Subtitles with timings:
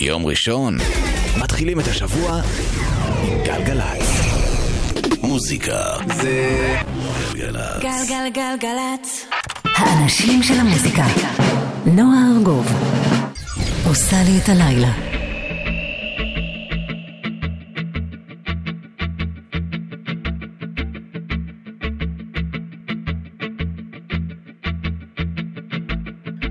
[0.00, 0.78] יום ראשון,
[1.42, 2.40] מתחילים את השבוע
[3.22, 4.02] עם גלגלצ.
[5.22, 6.58] מוזיקה זה
[7.34, 7.82] גלגלצ.
[7.82, 9.26] גלגלגלגלצ.
[9.64, 11.04] האנשים של המוזיקה.
[11.86, 12.66] נועה ארגוב
[13.88, 14.92] עושה לי את הלילה.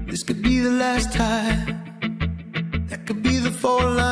[0.07, 1.60] This could be the last time.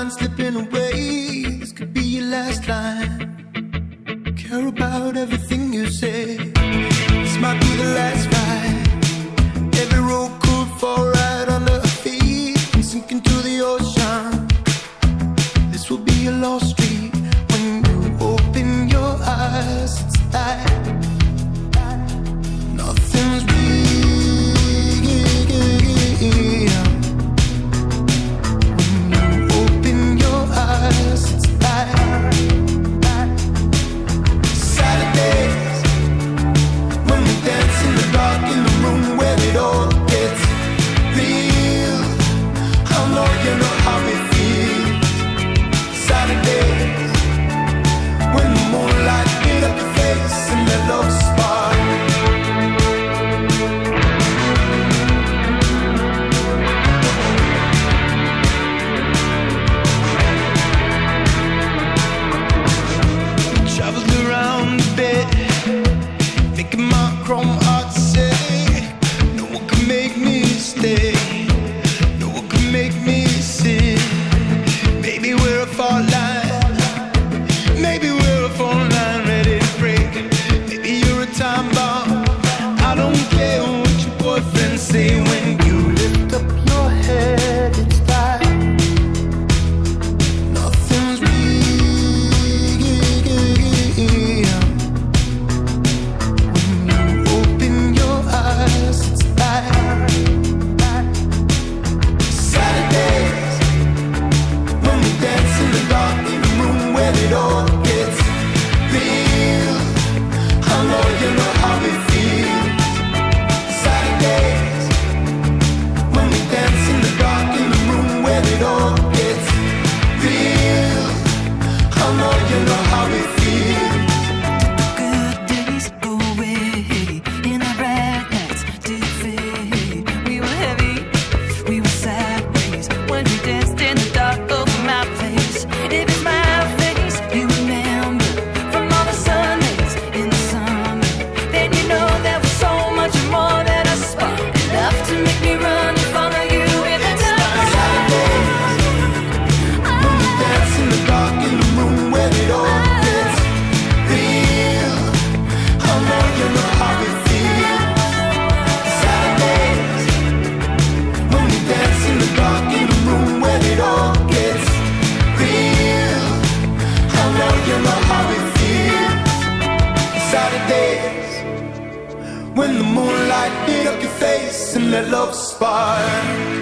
[0.10, 1.44] Lines slipping away.
[1.60, 4.36] This could be your last line.
[4.38, 6.38] Care about everything you say.
[6.38, 8.88] This might be the last ride.
[9.82, 14.48] Every road could fall right under our feet and sink into the ocean.
[15.72, 17.14] This will be a lost street
[17.52, 20.02] when you open your eyes.
[20.06, 20.86] It's like
[22.74, 23.60] nothing's real.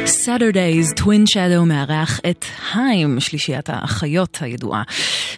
[0.05, 4.83] Saturdays, Twin Shadow מארח את היים, שלישיית האחיות הידועה.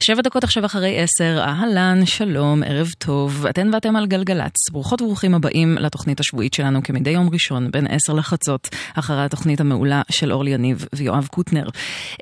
[0.03, 4.69] שבע דקות עכשיו אחרי עשר, אהלן, שלום, ערב טוב, אתן ואתם על גלגלצ.
[4.71, 10.01] ברוכות וברוכים הבאים לתוכנית השבועית שלנו כמדי יום ראשון, בין עשר לחצות, אחרי התוכנית המעולה
[10.11, 11.67] של אורלי יניב ויואב קוטנר.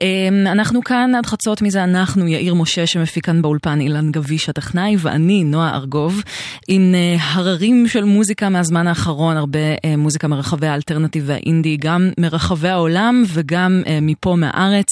[0.02, 2.28] אמ, אנחנו כאן עד חצות, מי זה אנחנו?
[2.28, 6.22] יאיר משה שמפיק כאן באולפן, אילן גביש הטכנאי, ואני, נועה ארגוב,
[6.68, 10.28] עם אה, הררים של מוזיקה מהזמן האחרון, הרבה אה, מוזיקה
[10.58, 14.88] מרחבי האלטרנטיב והאינדי, גם מרחבי העולם וגם אה, מפה מהארץ.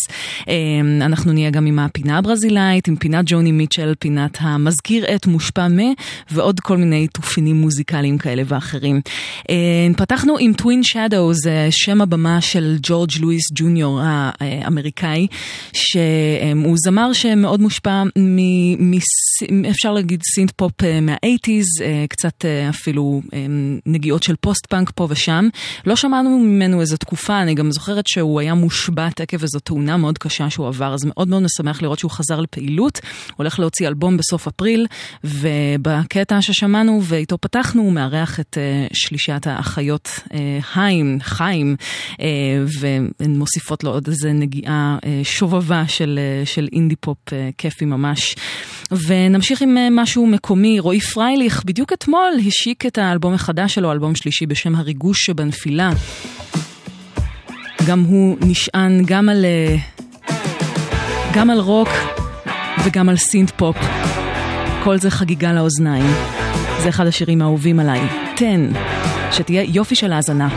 [0.50, 0.54] אה,
[1.02, 5.80] אנחנו נהיה גם עם הפינה הברזילאית, עם פינת ג'וני מיטשל, פינת המזכיר את מושפע מ,
[6.32, 9.02] ועוד כל מיני תופינים מוזיקליים כאלה ואחרים.
[9.50, 9.56] אה,
[9.98, 11.38] פתחנו עם Twin Shadow,
[11.72, 15.28] שם הבמה של ג'ורג' לואיס ג'וניור האמריקאי,
[15.74, 18.40] שהוא זמר שמאוד מושפע מ...
[18.92, 21.66] מ- אפשר להגיד synth pop אה, מהאייטיז,
[22.10, 23.46] קצת אה, אפילו אה,
[23.86, 25.48] נגיעות של post punk פה ושם.
[25.86, 30.18] לא שמענו ממנו איזו תקופה, אני גם זוכרת שהוא היה מושבת עקב איזו תאונה מאוד
[30.18, 33.00] קשה שהוא עבר, אז מאוד מאוד משמח לראות שהוא חזר לפעילות.
[33.36, 34.88] הולך להוציא אלבום בסוף אפריל,
[35.24, 41.76] ובקטע ששמענו ואיתו פתחנו, הוא מארח את אה, שלישיית האחיות אה, היים, חיים,
[42.22, 42.26] אה,
[42.80, 47.18] והן מוסיפות לו עוד איזה נגיעה שובבה של, של אינדי פופ
[47.58, 48.36] כיפי ממש.
[48.92, 54.16] ונמשיך עם אה, משהו מקומי, רועי פרייליך בדיוק אתמול השיק את האלבום החדש שלו, אלבום
[54.16, 55.90] שלישי בשם הריגוש שבנפילה.
[57.88, 60.32] גם הוא נשען גם על uh,
[61.34, 61.90] גם על רוק
[62.86, 63.78] וגם על סינט פופ.
[64.84, 66.06] כל זה חגיגה לאוזניים.
[66.84, 68.02] זה אחד השירים האהובים עליי.
[68.36, 68.70] תן,
[69.32, 70.50] שתהיה יופי של האזנה.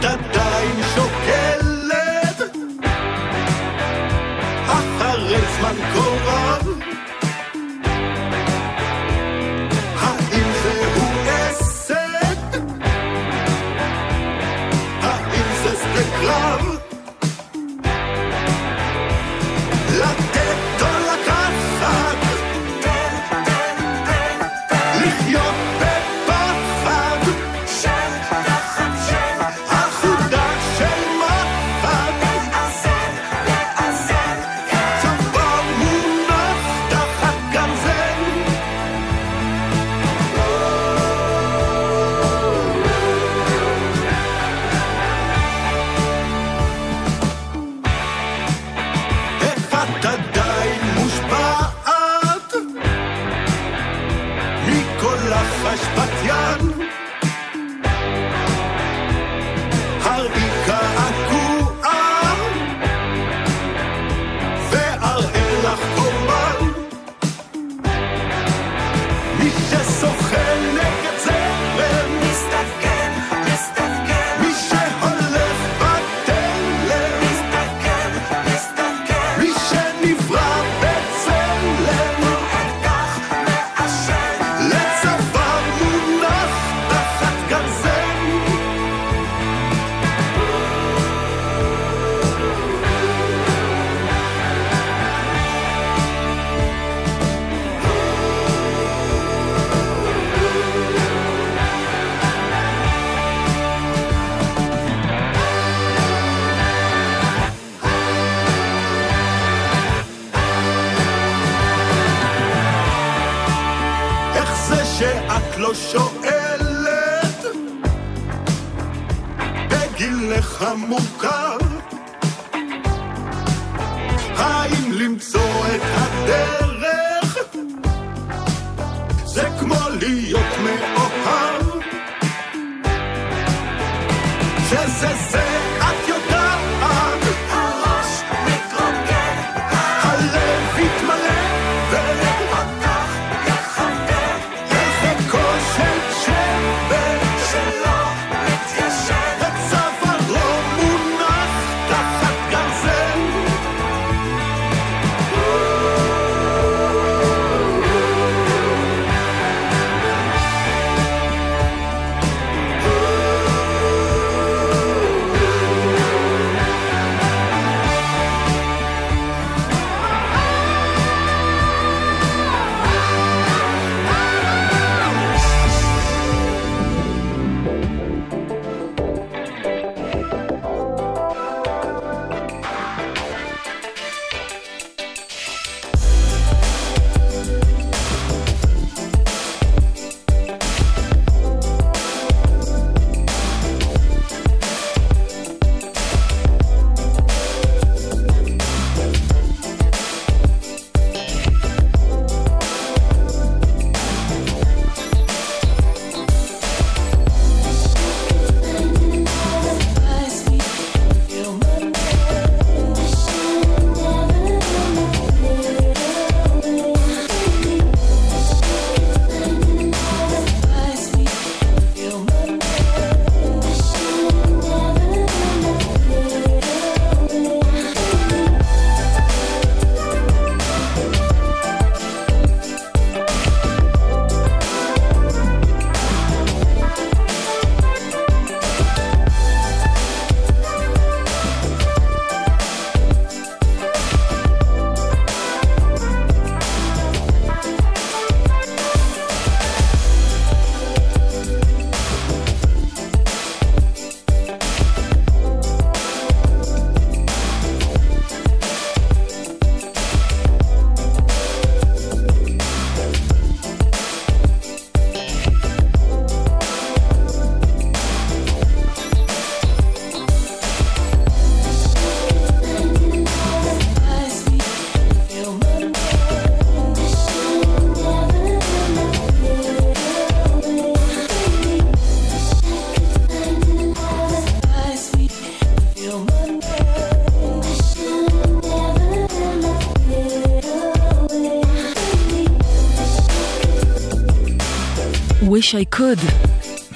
[295.69, 296.19] Wish I could.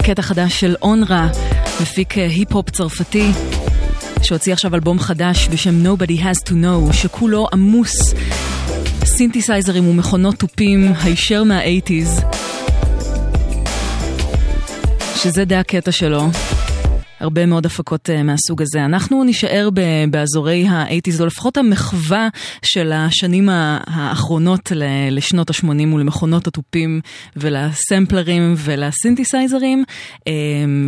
[0.03, 1.27] קטע חדש של אונרה,
[1.81, 3.31] מפיק אה, היפ-הופ צרפתי,
[4.23, 8.13] שהוציא עכשיו אלבום חדש בשם Nobody Has to Know, שכולו עמוס
[9.05, 12.25] סינתסייזרים ומכונות תופים הישר מה-80's,
[15.15, 16.27] שזה די הקטע שלו.
[17.23, 18.85] הרבה מאוד הפקות uh, מהסוג הזה.
[18.85, 19.69] אנחנו נישאר
[20.09, 22.27] באזורי ה-80's, או לפחות המחווה
[22.65, 23.49] של השנים
[23.87, 24.71] האחרונות
[25.11, 27.01] לשנות ה-80 ולמכונות התופים
[27.35, 29.83] ולסמפלרים ולסינתסייזרים,
[30.19, 30.23] um,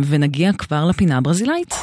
[0.06, 1.74] ונגיע כבר לפינה הברזילאית.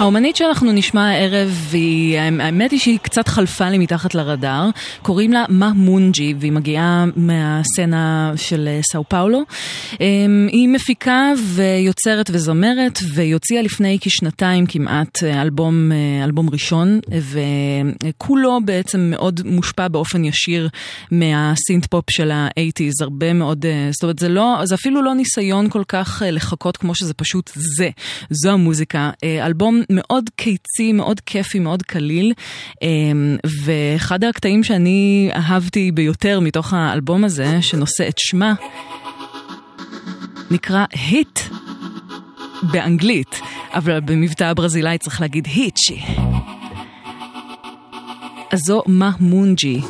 [0.00, 4.68] האומנית שאנחנו נשמע הערב, היא, האמת היא שהיא קצת חלפה לי מתחת לרדאר.
[5.02, 9.42] קוראים לה מה מונג'י, והיא מגיעה מהסצנה של אה, סאו פאולו.
[10.00, 17.00] אמ, היא מפיקה ויוצרת וזמרת, והיא הוציאה לפני כשנתיים כמעט אה, אלבום, אה, אלבום ראשון,
[17.10, 20.68] וכולו בעצם מאוד מושפע באופן ישיר
[21.10, 25.82] מהסינט פופ של ה-80's, הרבה מאוד, זאת אומרת זה, לא, זה אפילו לא ניסיון כל
[25.88, 27.90] כך לחכות כמו שזה פשוט זה,
[28.30, 29.10] זו המוזיקה.
[29.24, 32.32] אלבום מאוד קיצי, מאוד כיפי, מאוד קליל,
[32.82, 38.54] אמ, ואחד הקטעים שאני אהבתי ביותר מתוך האלבום הזה, שנושא את שמה,
[40.50, 41.40] נקרא היט
[42.62, 43.40] באנגלית,
[43.74, 46.00] אבל במבטא הברזילאי צריך להגיד היטשי.
[48.52, 49.80] אז זו מה מונג'י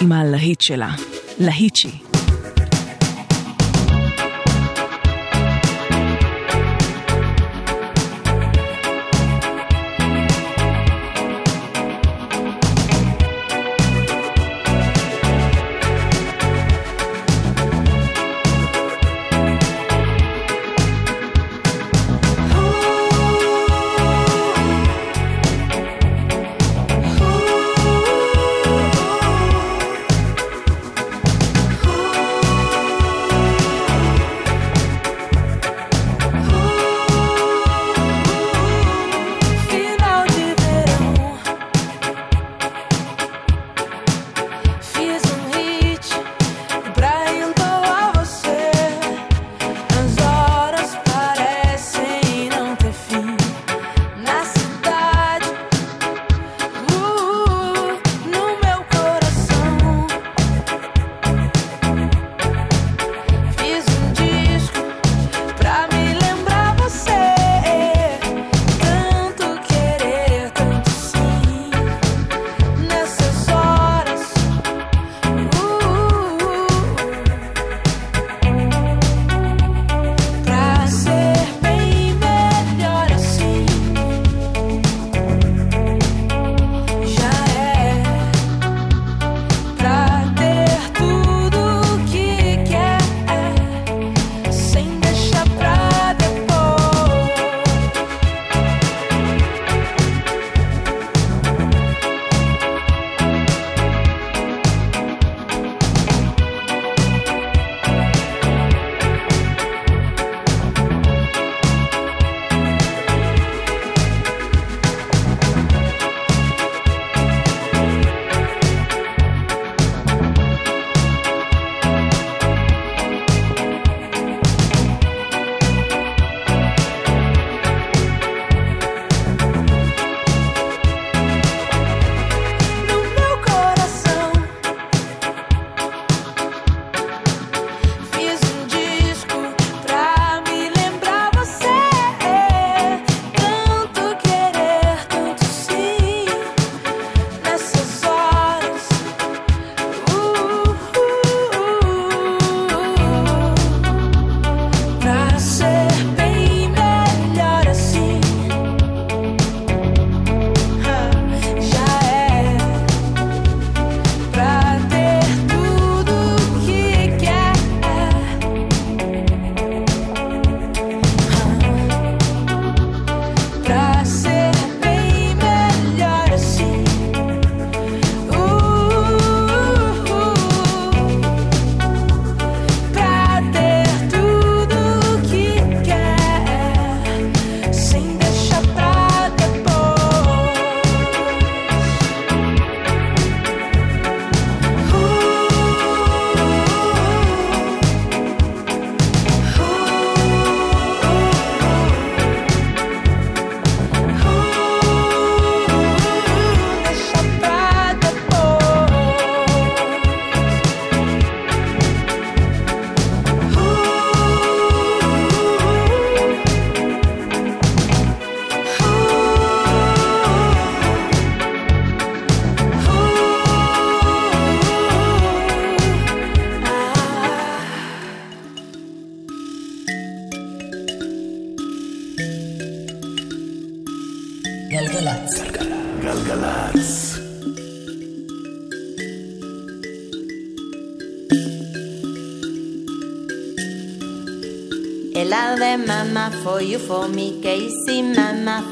[0.00, 0.90] עם הלהיט שלה,
[1.38, 2.09] להיטשי.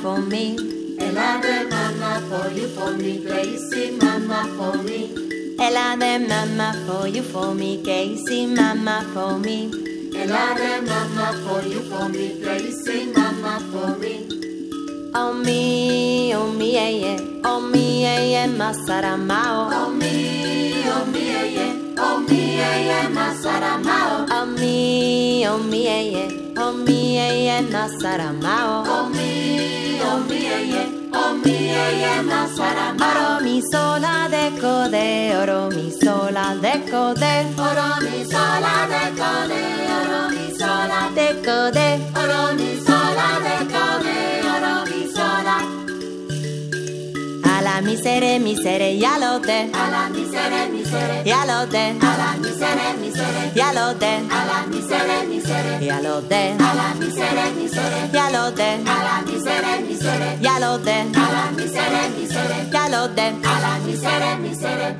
[0.08, 0.56] For me.
[0.98, 5.00] Ella de mama for you for me, Casey mama for me.
[5.60, 9.58] Ella de mama for you for me, Casey mama for me.
[10.22, 14.14] Ella de mama for you for me, Casey mama for me.
[15.14, 19.68] Oh me, oh me, yeah, yeah, oh me, yeah, yeah, masaramao.
[19.80, 24.26] Oh me, oh me, yeah, yeah, oh me, yeah, yeah, masaramao.
[24.30, 28.27] Oh me, oh me, yeah, yeah, oh me, yeah, yeah, masaramao.
[36.90, 39.62] code Oromi sola de code
[39.98, 41.88] Oromi sola de code
[42.20, 44.16] Oromi sola de code
[44.54, 45.56] Oromi sola.
[47.44, 55.78] Alla misere misere yalode Alla misere misere yalode Alla misere misere yalode Alla misere misere
[55.80, 64.36] yalode Alla misere misere yalode Alla misere misere yalode Alla misere misere yalode Alla misere
[64.38, 64.97] misere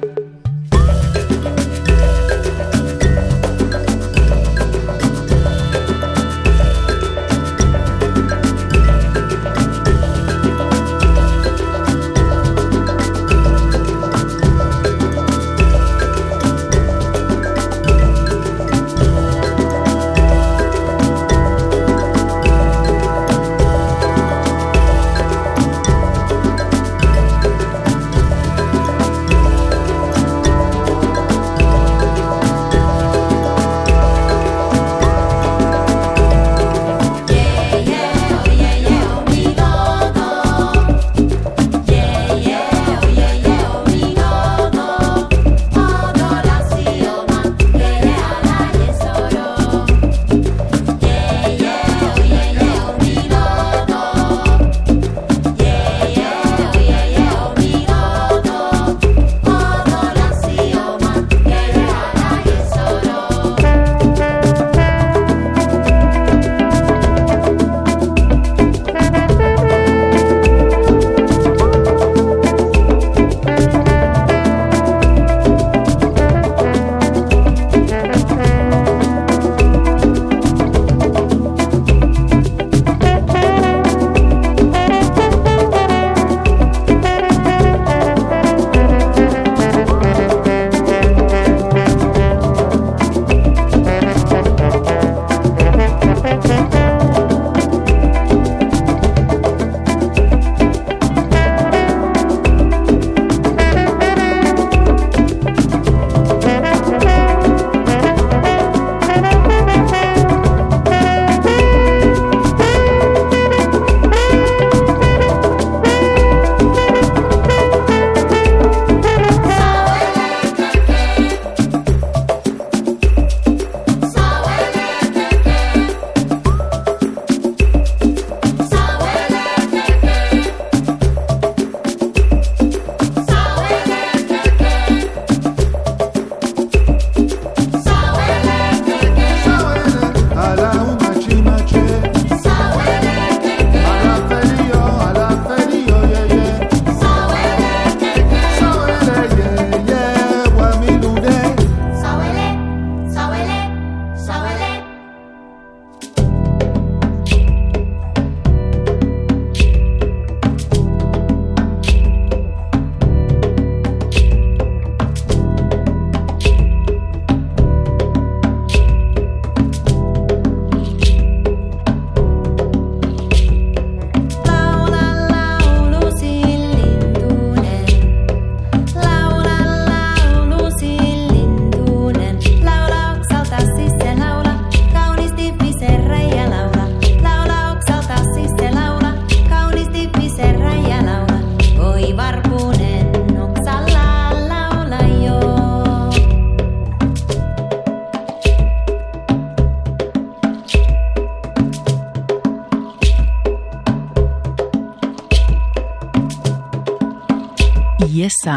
[208.28, 208.56] יסה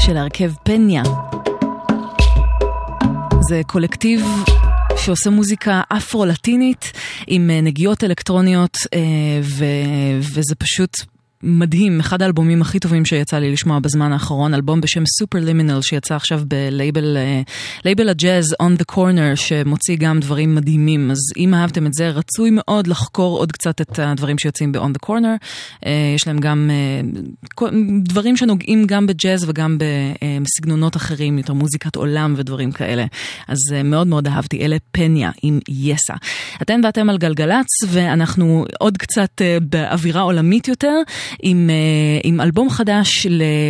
[0.00, 1.02] של הרכב Penya.
[3.48, 4.26] זה קולקטיב
[4.96, 6.92] שעושה מוזיקה אפרו-לטינית
[7.26, 8.98] עם אה, נגיעות אלקטרוניות, אה,
[9.42, 9.64] ו...
[10.18, 10.96] וזה פשוט
[11.42, 16.14] מדהים, אחד האלבומים הכי טובים שיצא לי לשמוע בזמן האחרון, אלבום בשם Super Liminal שיצא
[16.14, 17.16] עכשיו בלייבל
[17.84, 22.50] לייבל הג'אז On the Corner שמוציא גם דברים מדהימים, אז אם אהבתם את זה רצוי
[22.52, 26.70] מאוד לחקור עוד קצת את הדברים שיוצאים ב-On the Corner, יש להם גם
[28.02, 29.78] דברים שנוגעים גם בג'אז וגם
[30.42, 33.04] בסגנונות אחרים, יותר מוזיקת עולם ודברים כאלה,
[33.48, 36.14] אז מאוד מאוד אהבתי, אלה פניה עם יסה.
[36.62, 40.96] אתן ואתם על גלגלצ ואנחנו עוד קצת באווירה עולמית יותר.
[41.42, 43.26] עם, אה, עם אלבום חדש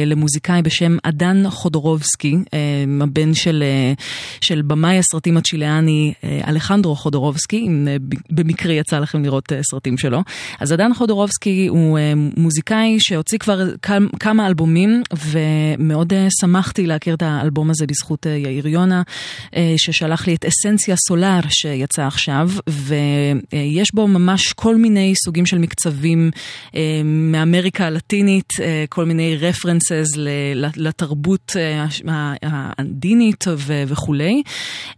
[0.07, 2.59] למוזיקאי בשם אדן חודורובסקי, אה,
[3.01, 3.93] הבן של, אה,
[4.41, 6.13] של במאי הסרטים הצ'יליאני
[6.49, 7.89] אלחנדרו חודורובסקי, אם
[8.31, 10.23] במקרה יצא לכם לראות סרטים שלו.
[10.61, 11.99] אז אדן חודורובסקי הוא
[12.37, 13.69] מוזיקאי שהוציא כבר
[14.21, 19.03] כמה אלבומים, ומאוד שמחתי להכיר את האלבום הזה בזכות יאיר יונה,
[19.77, 26.31] ששלח לי את אסנציה סולאר שיצא עכשיו, ויש בו ממש כל מיני סוגים של מקצבים.
[27.51, 30.07] מאמריקה הלטינית, אה, כל מיני רפרנסס
[30.77, 31.87] לתרבות אה,
[32.43, 33.45] האנדינית
[33.87, 34.43] וכולי.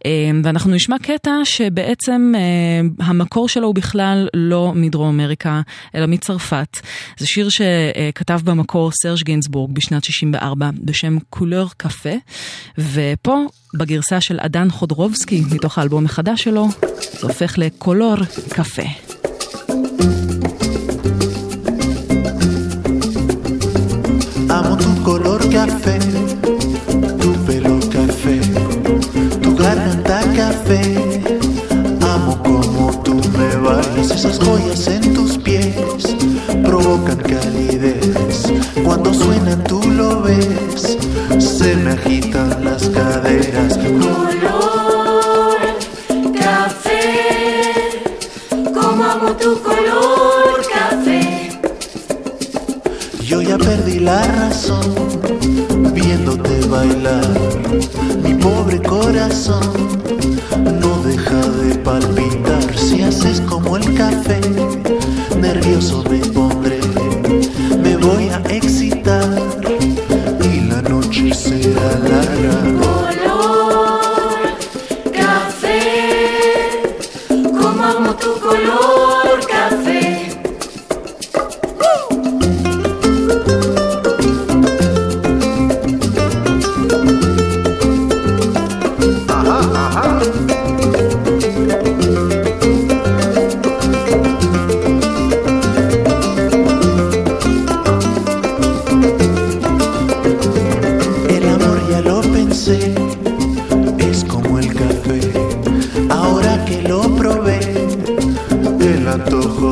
[0.06, 0.10] אה,
[0.44, 2.32] ואנחנו נשמע קטע שבעצם
[2.98, 5.60] המקור שלו הוא בכלל לא מדרום אמריקה,
[5.94, 6.78] אלא מצרפת.
[7.18, 12.14] זה שיר שכתב במקור סרג' גינסבורג בשנת 64 בשם קולר קפה,
[12.78, 16.68] ופה בגרסה של אדן חודרובסקי מתוך האלבום החדש שלו,
[17.20, 18.16] זה הופך לקולור
[18.48, 19.11] קפה.
[25.52, 25.98] Café,
[27.20, 28.40] tu pelo café,
[29.42, 31.20] tu garganta café.
[32.00, 36.16] Amo como tú me bailas, esas joyas en tus pies
[36.64, 38.44] provocan calidez.
[38.82, 40.96] Cuando suenan tú lo ves,
[41.38, 43.76] se me agitan las caderas.
[43.76, 45.58] Color
[46.34, 48.02] café,
[48.72, 51.60] como amo tu color café.
[53.22, 55.01] Yo ya perdí la razón
[56.72, 57.28] bailar.
[58.22, 59.60] Mi pobre corazón
[60.80, 62.64] no deja de palpitar.
[62.76, 64.40] Si haces como el café,
[65.38, 66.80] nervioso me pondré.
[67.84, 69.28] Me voy a excitar
[70.52, 72.56] y la noche será larga.
[72.86, 74.00] Color
[75.12, 75.76] café,
[77.28, 79.11] como amo tu color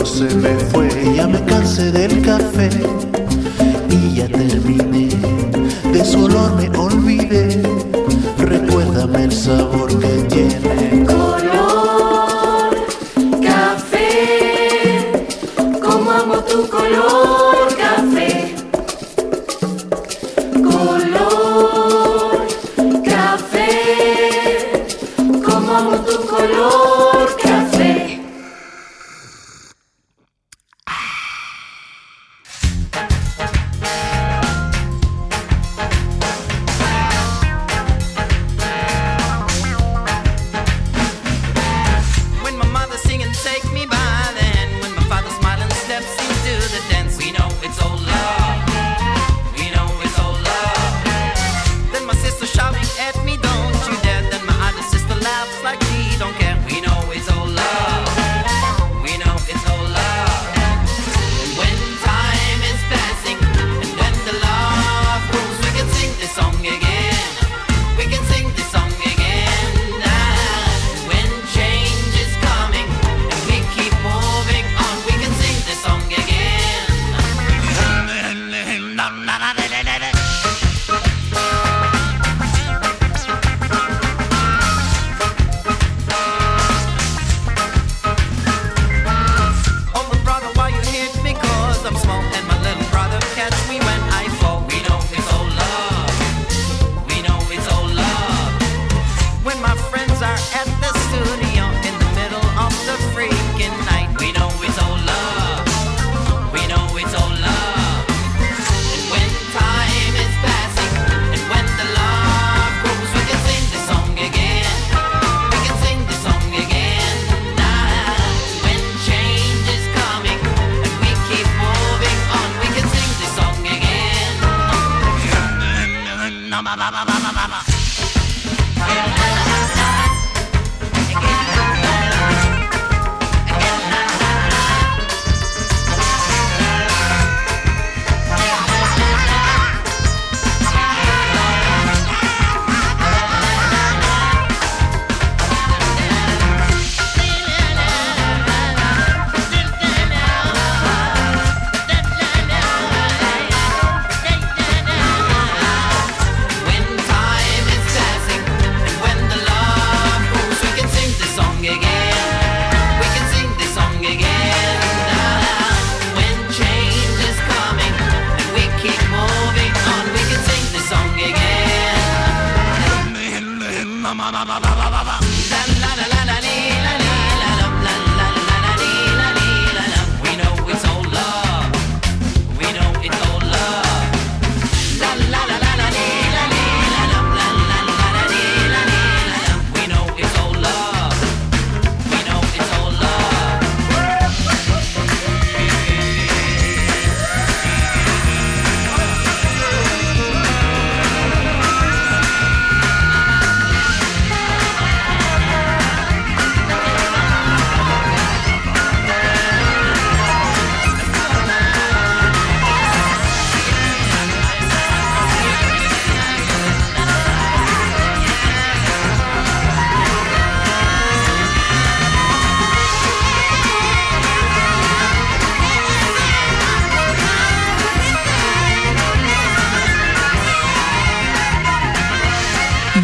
[0.04, 0.88] se me fue.
[1.14, 2.68] Ya me cansé del café
[3.88, 5.08] y ya terminé.
[5.92, 7.62] De su olor me olvidé.
[8.38, 11.06] Recuérdame el sabor que деле.
[11.06, 11.39] Кот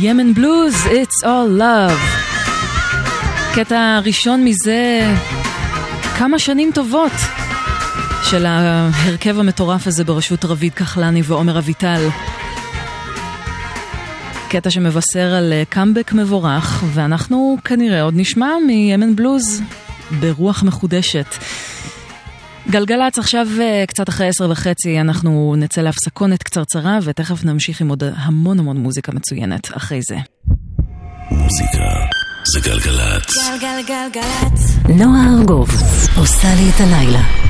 [0.06, 2.00] ימן בלוז, It's all love.
[3.54, 5.12] קטע ראשון מזה
[6.18, 7.12] כמה שנים טובות
[8.22, 12.08] של ההרכב המטורף הזה בראשות רביד כחלני ועומר אביטל.
[14.48, 19.62] קטע שמבשר על קאמבק מבורך, ואנחנו כנראה עוד נשמע מימן בלוז
[20.20, 21.26] ברוח מחודשת.
[22.70, 23.46] גלגלצ עכשיו
[23.88, 29.12] קצת אחרי עשר וחצי, אנחנו נצא להפסקונת קצרצרה ותכף נמשיך עם עוד המון המון מוזיקה
[29.12, 30.16] מצוינת אחרי זה.
[31.30, 31.84] מוזיקה
[32.54, 33.34] זה גלגלצ.
[33.60, 34.76] גלגלגלגלצ.
[34.88, 35.68] נועה ארגוב
[36.16, 37.45] עושה לי את הלילה.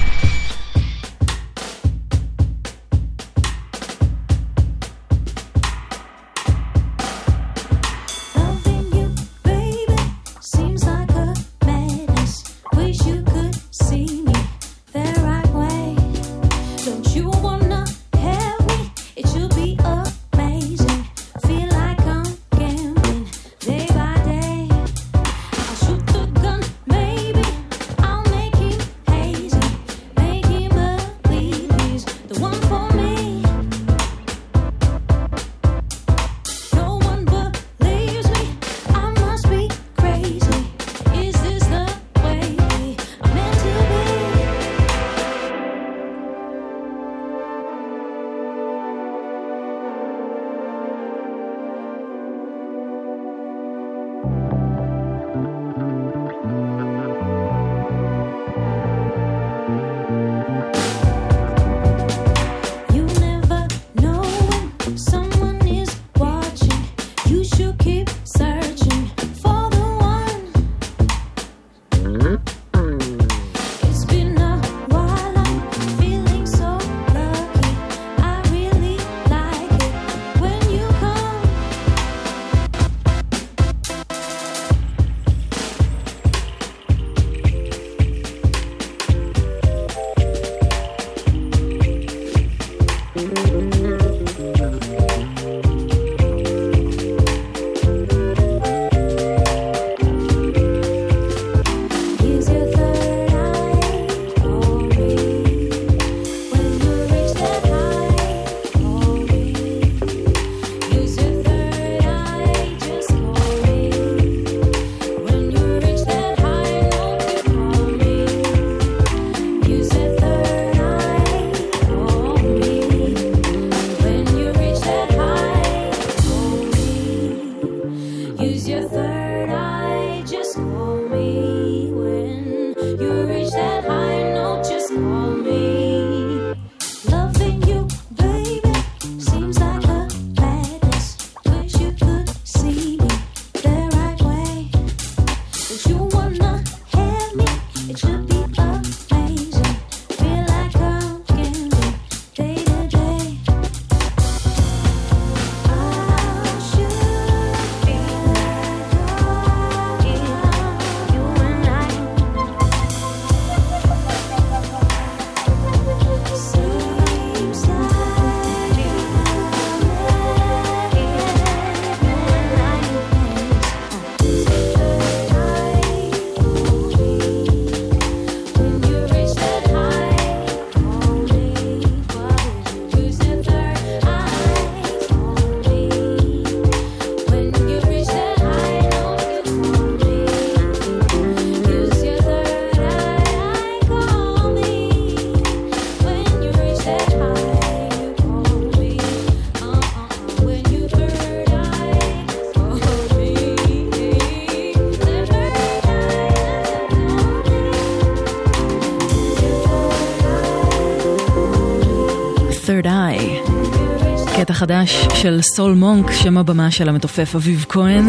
[214.56, 218.04] החדש של Sol Monk, שם הבמה של המתופף אביב כהן,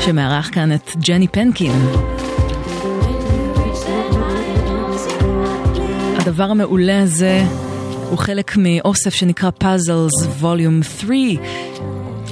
[0.00, 1.72] שמארח כאן את ג'ני פנקין.
[6.18, 7.44] הדבר המעולה הזה
[8.10, 11.10] הוא חלק מאוסף שנקרא Puzzles Volume 3.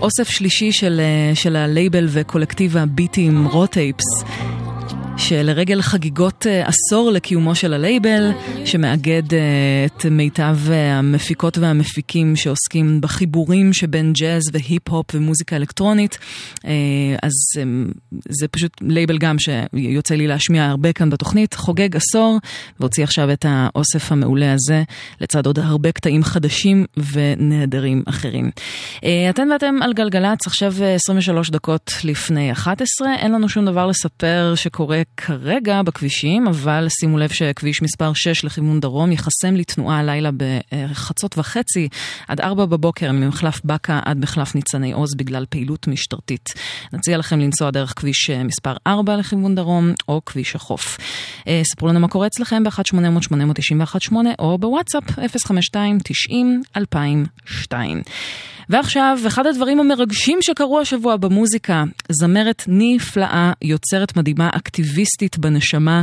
[0.03, 4.18] אוסף שלישי של, אה, של הלייבל וקולקטיב הביטים Raw Tapes.
[5.29, 8.31] שלרגל חגיגות אה, עשור לקיומו של הלייבל,
[8.65, 9.39] שמאגד אה,
[9.87, 16.19] את מיטב אה, המפיקות והמפיקים שעוסקים בחיבורים שבין ג'אז והיפ-הופ ומוזיקה אלקטרונית,
[17.23, 17.33] אז
[18.29, 22.39] זה פשוט לייבל גם שיוצא לי להשמיע הרבה כאן בתוכנית, חוגג עשור,
[22.81, 24.83] והוציא עכשיו את האוסף המעולה הזה,
[25.21, 28.51] לצד עוד הרבה קטעים חדשים ונהדרים אחרים.
[29.31, 35.03] אתן ואתם על גלגלצ, עכשיו 23 דקות לפני 11, אין לנו שום דבר לספר שקורה
[35.21, 41.89] כרגע בכבישים, אבל שימו לב שכביש מספר 6 לכיוון דרום ייחסם לתנועה הלילה בחצות וחצי
[42.29, 46.55] עד 4 בבוקר ממחלף בקה עד מחלף ניצני עוז בגלל פעילות משטרתית.
[46.93, 50.99] נציע לכם לנסוע דרך כביש מספר 4 לכיוון דרום או כביש החוף.
[51.49, 55.05] אה, ספרו לנו מה קורה אצלכם ב-1-800-891-8 או בוואטסאפ
[56.77, 57.75] 052-90-2002.
[58.71, 66.03] ועכשיו, אחד הדברים המרגשים שקרו השבוע במוזיקה, זמרת נפלאה, יוצרת מדהימה, אקטיביסטית בנשמה,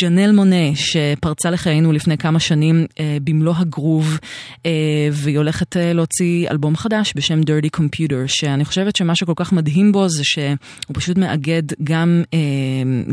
[0.00, 4.18] ג'נל מונה, שפרצה לחיינו לפני כמה שנים אה, במלוא הגרוב,
[4.66, 4.70] אה,
[5.12, 9.92] והיא הולכת אה, להוציא אלבום חדש בשם Dirty Computer, שאני חושבת שמה שכל כך מדהים
[9.92, 10.56] בו זה שהוא
[10.92, 12.38] פשוט מאגד גם, אה,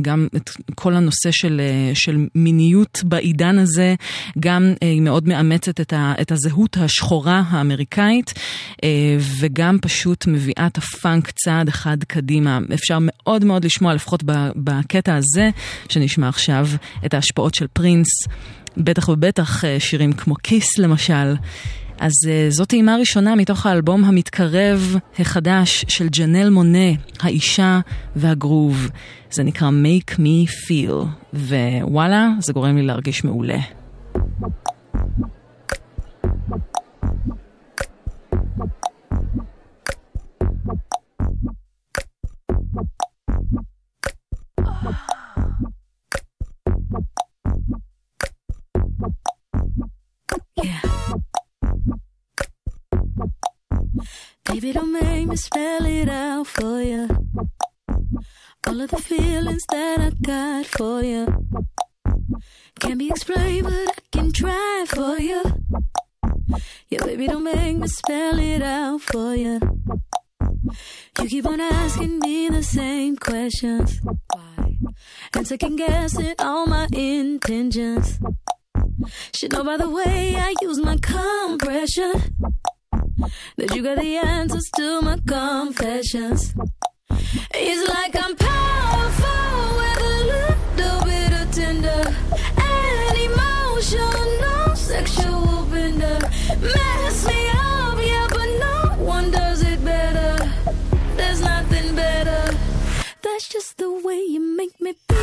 [0.02, 3.96] גם את כל הנושא של, אה, של מיניות בעידן הזה,
[4.40, 8.34] גם אה, היא מאוד מאמצת את, ה, את הזהות השחורה האמריקאית.
[8.84, 12.60] אה, וגם פשוט מביאה את הפאנק צעד אחד קדימה.
[12.74, 14.24] אפשר מאוד מאוד לשמוע, לפחות
[14.56, 15.50] בקטע הזה
[15.90, 16.68] שנשמע עכשיו,
[17.06, 18.08] את ההשפעות של פרינס,
[18.78, 21.36] בטח ובטח אה, שירים כמו כיס למשל.
[22.00, 26.90] אז uh, זאת טעימה ראשונה מתוך האלבום המתקרב החדש של ג'נל מונה,
[27.20, 27.80] האישה
[28.16, 28.90] והגרוב.
[29.32, 33.79] זה נקרא Make Me Feel, ווואלה, זה גורם לי להרגיש מעולה.
[50.62, 50.82] Yeah.
[54.46, 57.08] Baby, don't make me spell it out for you.
[58.68, 61.28] All of the feelings that I got for you
[62.80, 65.44] can't be explained, but I can try for you.
[66.90, 69.60] Yeah, baby, don't make me spell it out for you.
[71.20, 74.00] You keep on asking me the same questions.
[74.04, 74.78] Why?
[75.34, 78.20] And second guessing all my intentions.
[79.34, 82.14] Should know by the way I use my compression
[83.58, 86.54] that you got the answers to my confessions.
[87.54, 92.04] It's like I'm powerful with a little bit of tender
[92.58, 96.20] and emotional sexual bender.
[96.62, 97.09] Mess
[103.40, 105.18] That's just the way you make me feel.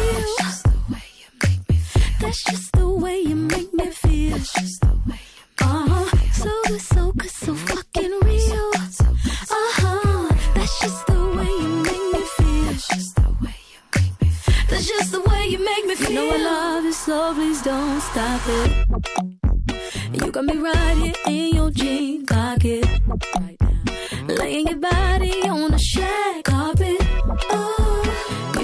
[2.18, 4.30] That's just the way you make me feel.
[4.30, 6.00] That's just the way you huh.
[6.00, 6.32] Me feel.
[6.32, 8.70] So good, so good, so fucking real.
[8.74, 10.34] Uh huh.
[10.54, 12.64] That's just the way you make me feel.
[12.64, 14.64] That's just the way you make me feel.
[14.70, 16.08] That's just the way you make me feel.
[16.08, 18.86] You know I love you, so please don't stop it.
[20.14, 22.86] You got me right here in your jean pocket.
[23.38, 24.34] Right now.
[24.34, 27.05] Laying your body on the shag carpet.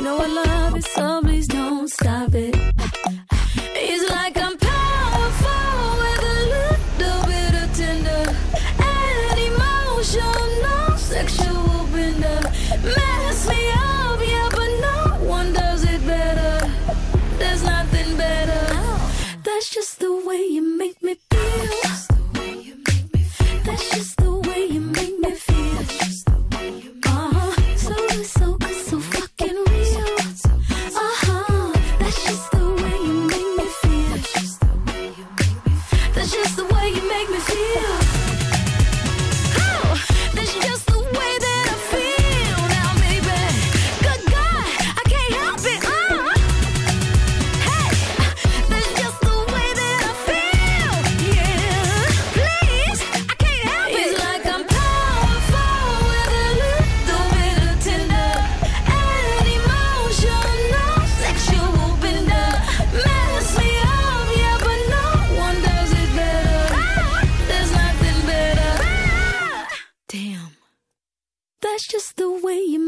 [0.03, 2.57] Know I love it, so please don't stop it.
[3.75, 8.25] It's like I'm powerful with a little bit of tender
[8.83, 12.41] and emotional no sexual bender.
[12.83, 16.69] Mess me up, yeah, but no one does it better.
[17.39, 18.65] There's nothing better.
[19.45, 21.15] That's just the way you make me
[72.53, 72.82] way you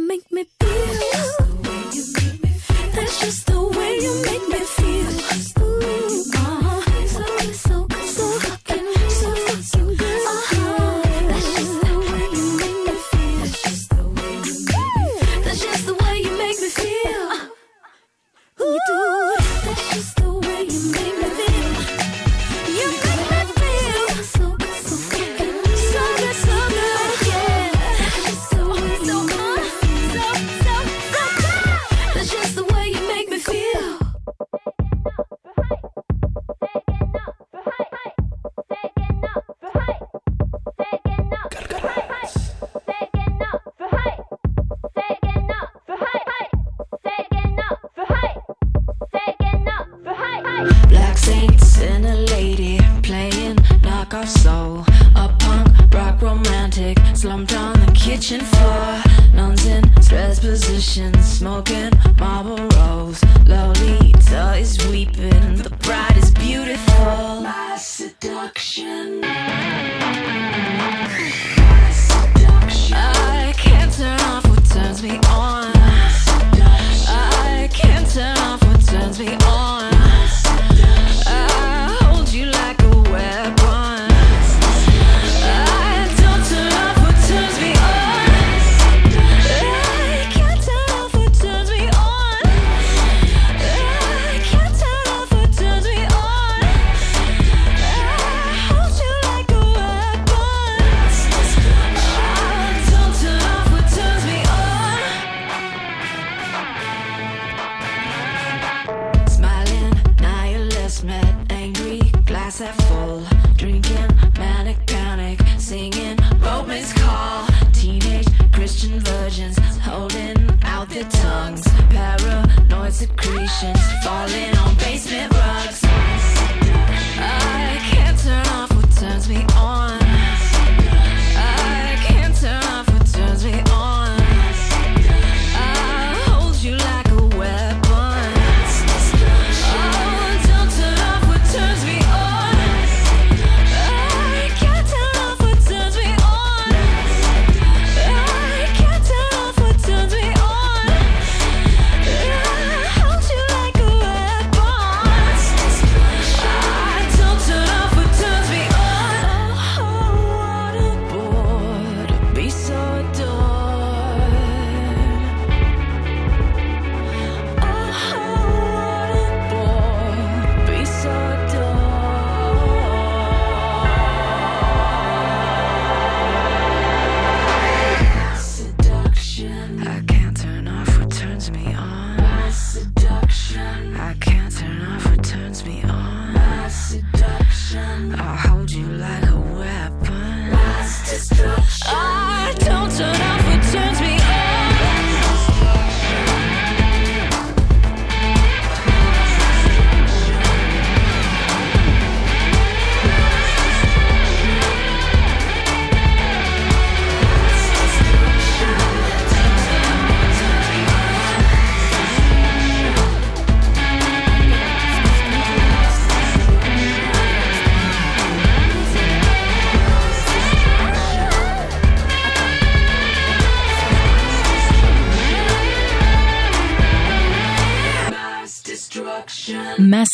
[58.45, 59.03] floor,
[59.35, 61.91] nuns in stress positions, smoking
[62.21, 63.23] Marlboros.
[63.47, 67.41] Lolita is weeping, the bride is beautiful.
[67.43, 69.44] My seduction.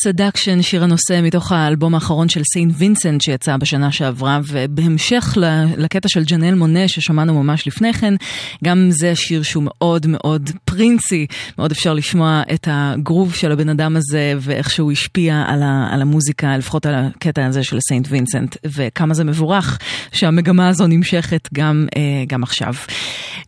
[0.06, 5.36] Seduction, שיר הנושא מתוך האלבום האחרון של סיין וינסנט שיצא בשנה שעברה, ובהמשך
[5.76, 8.14] לקטע של ג'נאל מונה ששמענו ממש לפני כן,
[8.64, 11.26] גם זה שיר שהוא מאוד מאוד פרינסי,
[11.58, 16.56] מאוד אפשר לשמוע את הגרוב של הבן אדם הזה ואיך שהוא השפיע על, על המוזיקה,
[16.56, 19.78] לפחות על הקטע הזה של סיינט וינסנט, וכמה זה מבורך
[20.12, 22.74] שהמגמה הזו נמשכת גם, אה, גם עכשיו.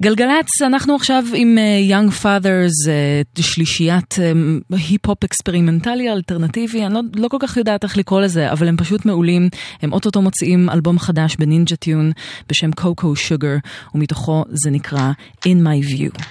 [0.03, 4.32] גלגלצ, אנחנו עכשיו עם אה, Young Fathers, אה, שלישיית אה,
[4.70, 9.07] היפ-הופ אקספרימנטלי אלטרנטיבי, אני לא, לא כל כך יודעת איך לקרוא לזה, אבל הם פשוט
[9.07, 9.49] מעולים.
[9.82, 12.12] הם אוטוטו מוציאים אלבום חדש בנינג'ה טיון
[12.49, 13.57] בשם קוקו שוגר,
[13.95, 15.12] ומתוכו זה נקרא
[15.47, 16.22] In My View.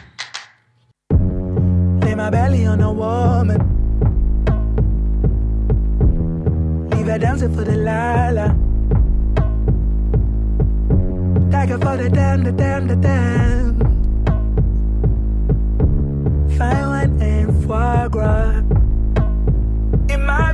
[2.04, 3.72] Lay my belly on a woman.
[7.20, 8.71] Dancing for the lala.
[11.52, 13.78] Tag her for the damn, the damn, the damn.
[16.58, 18.64] Fine wine and foie gras.
[20.14, 20.51] In my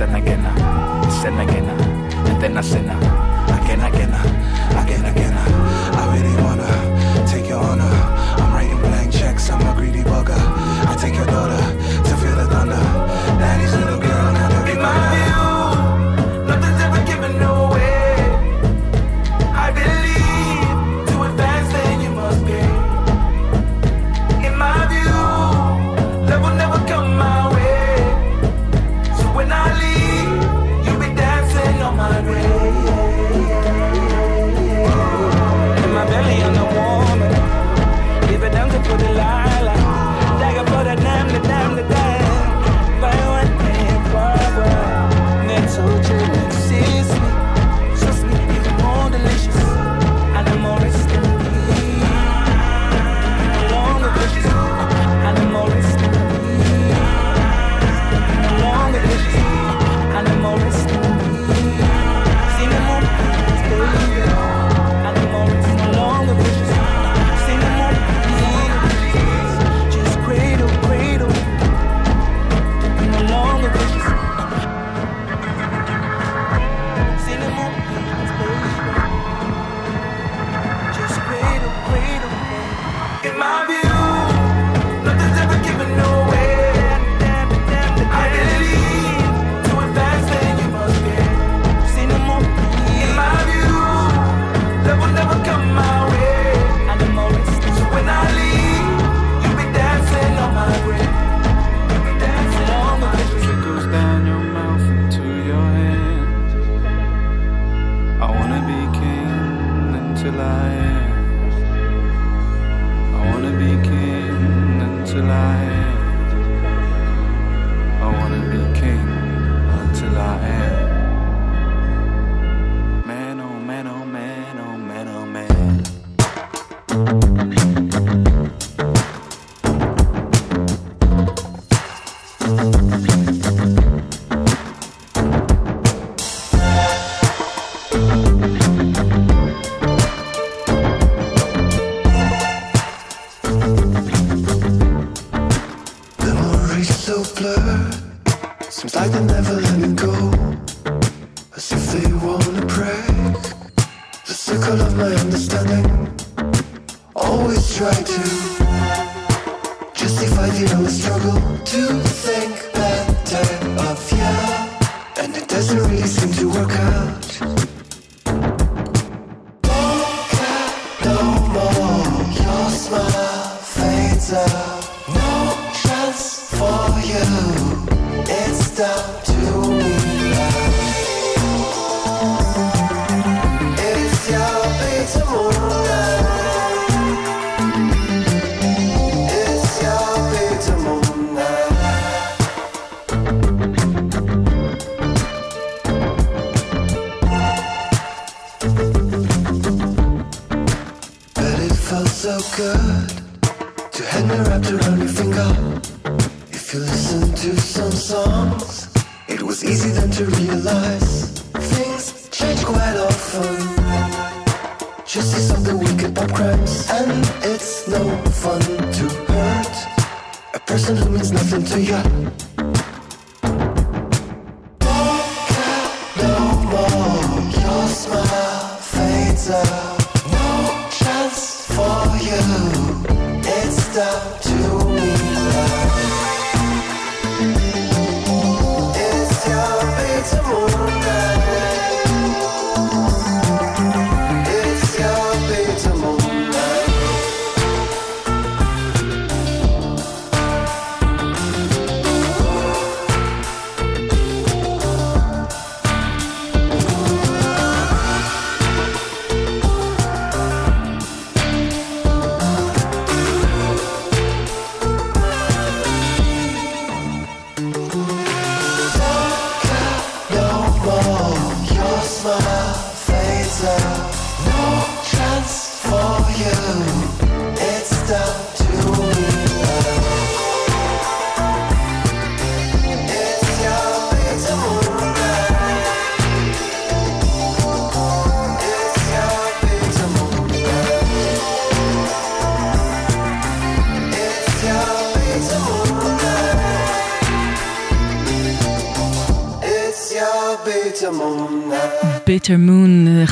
[0.00, 1.64] saint, I'm a sin again, sin again,
[2.28, 4.12] and then I sin again, again,
[4.80, 5.34] again, again.
[6.00, 7.84] I really wanna take your honor.
[8.40, 10.40] I'm writing blank checks, I'm a greedy bugger.
[10.88, 11.59] I take your daughter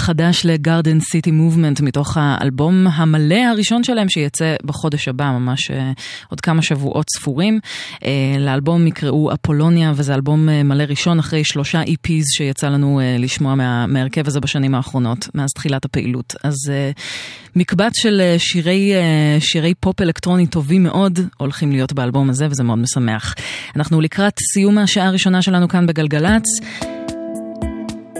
[0.08, 5.92] החדש לגארדן סיטי מובמנט מתוך האלבום המלא הראשון שלהם שיצא בחודש הבא, ממש אה,
[6.28, 7.60] עוד כמה שבועות ספורים.
[8.04, 13.54] אה, לאלבום יקראו אפולוניה וזה אלבום אה, מלא ראשון אחרי שלושה EPs שיצא לנו לשמוע
[13.54, 16.34] מה, מההרכב הזה בשנים האחרונות, מאז תחילת הפעילות.
[16.44, 16.54] אז
[17.56, 18.92] מקבץ של שירי,
[19.40, 23.34] שירי פופ אלקטרוני טובים מאוד הולכים להיות באלבום הזה וזה מאוד משמח.
[23.76, 26.44] אנחנו לקראת סיום השעה הראשונה שלנו כאן בגלגלצ.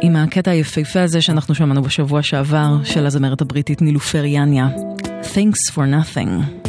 [0.01, 4.69] עם הקטע היפהפה הזה שאנחנו שמענו בשבוע שעבר של הזמרת הבריטית נילופר יניה,
[5.23, 6.68] Thanks for Nothing.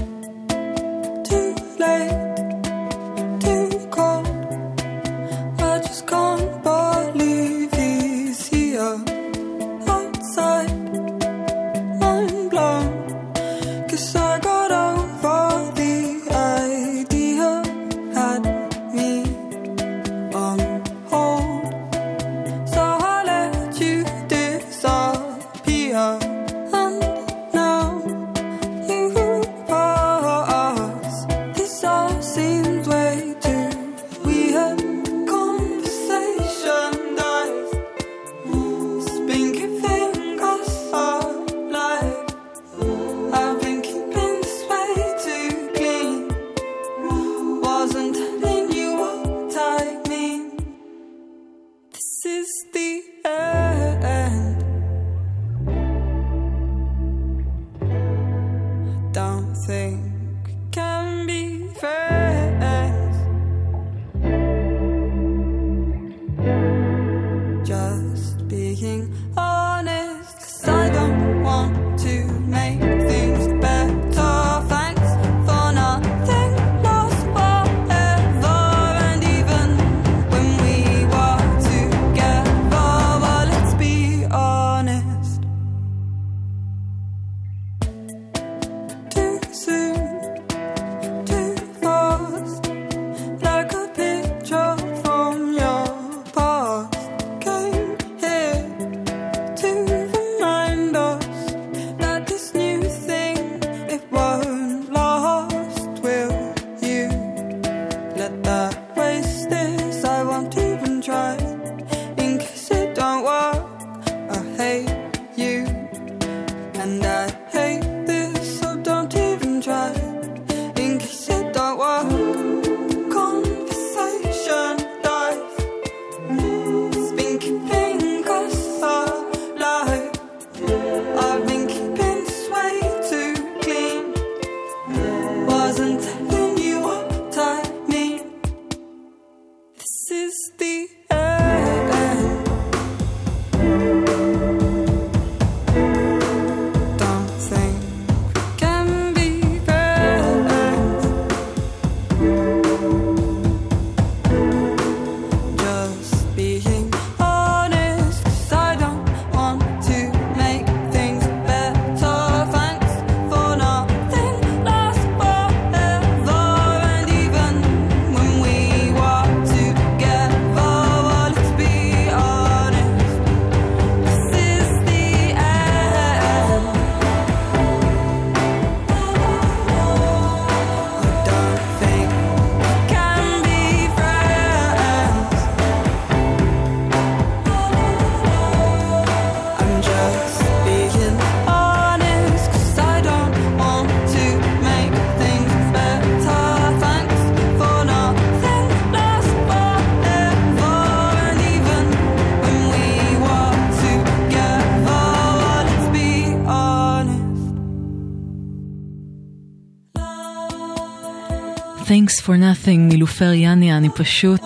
[211.90, 214.42] Thanks for Nothing מלופר יאניה, אני פשוט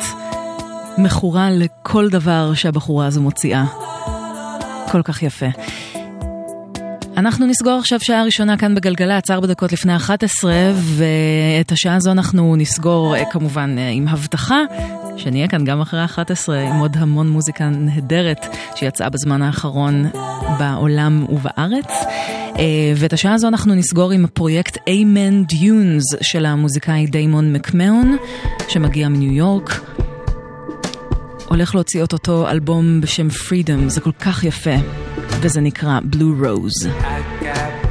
[0.98, 3.66] מכורה לכל דבר שהבחורה הזו מוציאה.
[4.92, 5.46] כל כך יפה.
[7.18, 12.56] אנחנו נסגור עכשיו שעה ראשונה כאן בגלגלצ, ארבע דקות לפני 11, ואת השעה הזו אנחנו
[12.56, 14.60] נסגור אה, כמובן אה, עם הבטחה
[15.18, 18.46] שנהיה כאן גם אחרי 11 עם עוד המון מוזיקה נהדרת
[18.76, 20.06] שיצאה בזמן האחרון
[20.60, 21.92] בעולם ובארץ.
[22.60, 28.18] אה, ואת השעה הזו אנחנו נסגור עם הפרויקט Amen Dunes של המוזיקאי דיימון מקמאון,
[28.68, 29.80] שמגיע מניו יורק.
[31.48, 34.76] הולך להוציא את אותו אלבום בשם Freedom, זה כל כך יפה,
[35.42, 36.86] וזה נקרא Blue Rose.
[36.86, 37.83] I got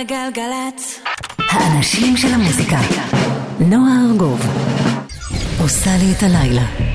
[0.00, 1.00] על גלגלצ.
[1.38, 2.78] האנשים של המוזיקה.
[3.60, 4.40] נועה ארגוב.
[5.60, 6.89] עושה לי את הלילה.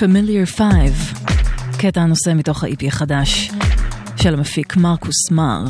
[0.00, 1.12] Familiar 5,
[1.78, 3.50] קטע הנושא מתוך ה-EP החדש
[4.16, 5.64] של המפיק מרקוס מר.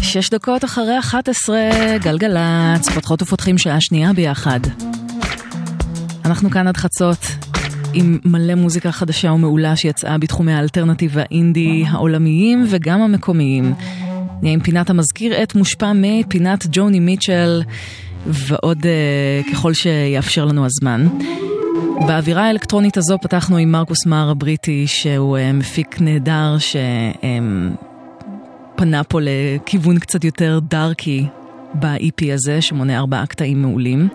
[0.00, 1.58] שש דקות אחרי 11,
[2.02, 4.60] גלגלצ, פותחות ופותחים שעה שנייה ביחד.
[6.24, 7.26] אנחנו כאן עד חצות
[7.94, 13.74] עם מלא מוזיקה חדשה ומעולה שיצאה בתחומי האלטרנטיב והאינדי העולמיים וגם המקומיים.
[14.42, 17.62] נהיה עם פינת המזכיר עת מושפע מפינת ג'וני מיטשל
[18.26, 21.06] ועוד uh, ככל שיאפשר לנו הזמן.
[22.06, 26.56] באווירה האלקטרונית הזו פתחנו עם מרקוס מאר הבריטי, שהוא uh, מפיק נהדר,
[28.74, 31.26] שפנה פה לכיוון קצת יותר דארקי
[31.74, 34.08] ב-EP הזה, שמונה ארבעה קטעים מעולים.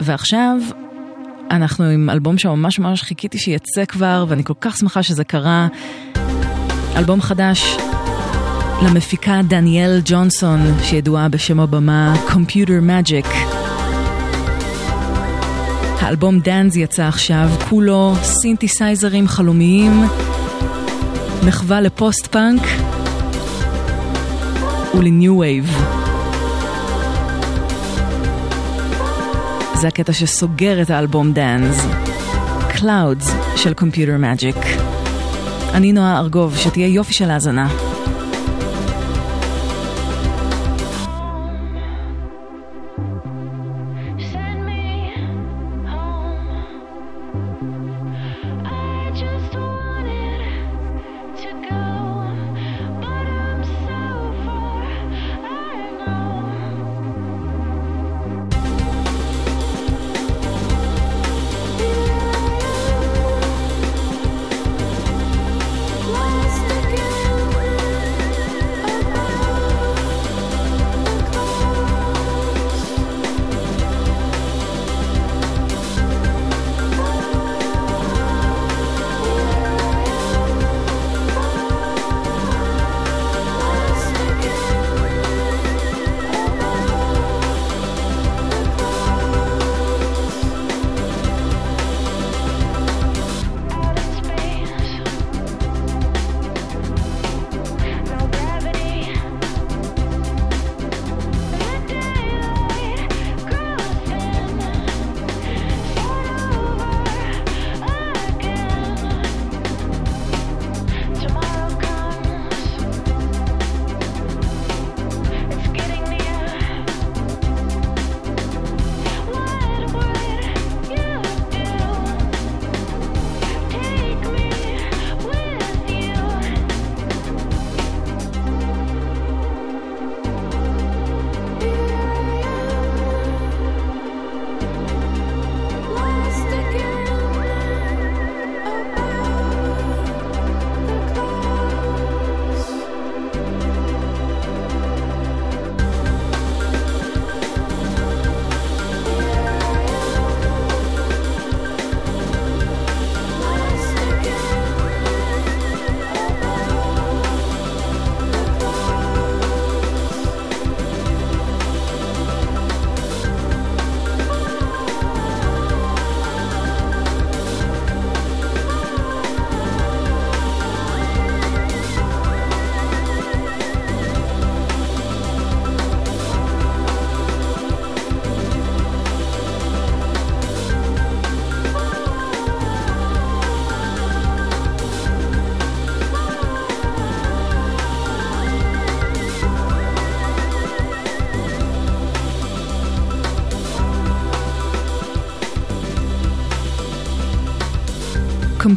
[0.00, 0.56] ועכשיו
[1.50, 5.68] אנחנו עם אלבום שממש ממש חיכיתי שיצא כבר, ואני כל כך שמחה שזה קרה.
[6.96, 7.76] אלבום חדש
[8.82, 13.51] למפיקה דניאל ג'ונסון, שידועה בשם הבמה Computer Magic.
[16.12, 20.04] האלבום Danz יצא עכשיו, כולו סינתסייזרים חלומיים,
[21.46, 22.62] מחווה ל post punk
[24.94, 25.76] ול New Wave.
[29.74, 31.86] זה הקטע שסוגר את האלבום Danz,
[32.74, 34.66] Clouds של Computer Magic.
[35.74, 37.91] אני נועה ארגוב, שתהיה יופי של האזנה.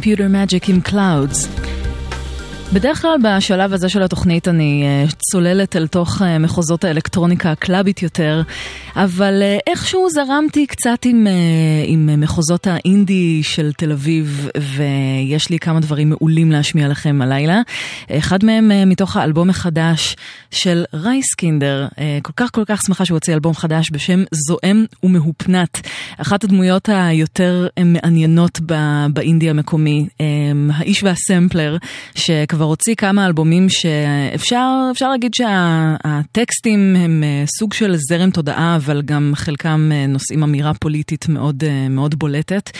[0.06, 1.48] Computer Magic עם Clouds.
[2.72, 8.02] בדרך כלל בשלב הזה של התוכנית אני uh, צוללת אל תוך uh, מחוזות האלקטרוניקה הקלאבית
[8.02, 8.42] יותר,
[8.96, 11.30] אבל uh, איכשהו זרמתי קצת עם, uh,
[11.86, 17.60] עם מחוזות האינדי של תל אביב, ויש לי כמה דברים מעולים להשמיע לכם הלילה.
[18.10, 20.16] אחד מהם מתוך האלבום החדש
[20.50, 21.86] של רייסקינדר,
[22.22, 25.80] כל כך כל כך שמחה שהוא הוציא אלבום חדש בשם זועם ומהופנת.
[26.18, 28.60] אחת הדמויות היותר מעניינות
[29.10, 30.06] באינדי המקומי,
[30.72, 31.76] האיש והסמפלר,
[32.14, 39.32] שכבר הוציא כמה אלבומים שאפשר להגיד שהטקסטים הם אה, סוג של זרם תודעה, אבל גם
[39.34, 42.70] חלקם אה, נושאים אמירה פוליטית מאוד, אה, מאוד בולטת.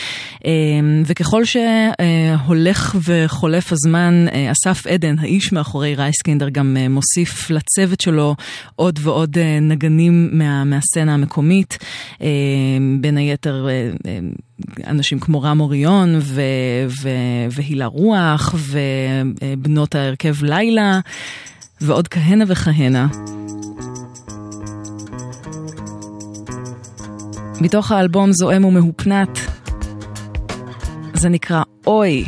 [1.05, 8.35] וככל שהולך וחולף הזמן, אסף עדן, האיש מאחורי רייסקינדר, גם מוסיף לצוות שלו
[8.75, 11.77] עוד ועוד נגנים מה, מהסצנה המקומית.
[13.01, 13.67] בין היתר
[14.87, 16.41] אנשים כמו רם אוריון ו-
[17.01, 20.99] ו- והילה רוח ובנות ההרכב לילה
[21.81, 23.07] ועוד כהנה וכהנה.
[27.61, 29.39] מתוך האלבום זועם ומהופנת,
[31.13, 32.25] זה נקרא אוי.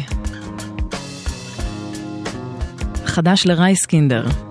[3.06, 4.49] חדש לרייסקינדר.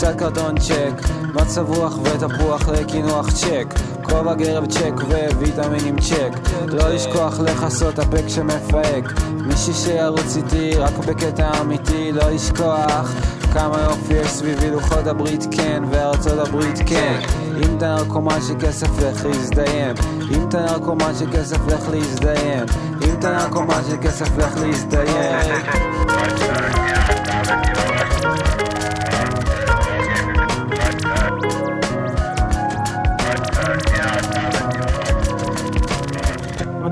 [0.00, 4.92] קופסת קרטון צ'ק מצב רוח ותפוח לקינוח צ'ק כובע גרב צ'ק
[5.36, 9.12] וויטמינים צ'ק לא לשכוח לכסות הפה כשמפהק
[9.46, 13.14] מישהי שירוץ איתי רק בקטע אמיתי לא לשכוח
[13.52, 17.20] כמה יופי יש סביבי לוחות הברית כן וארצות הברית כן.
[17.56, 19.96] אם אתה נרקומן של כסף לך להזדיין.
[20.30, 22.64] אם אתה נרקומן של כסף לך להזדיין.
[23.02, 25.62] אם אתה נרקומן של כסף לך להזדיין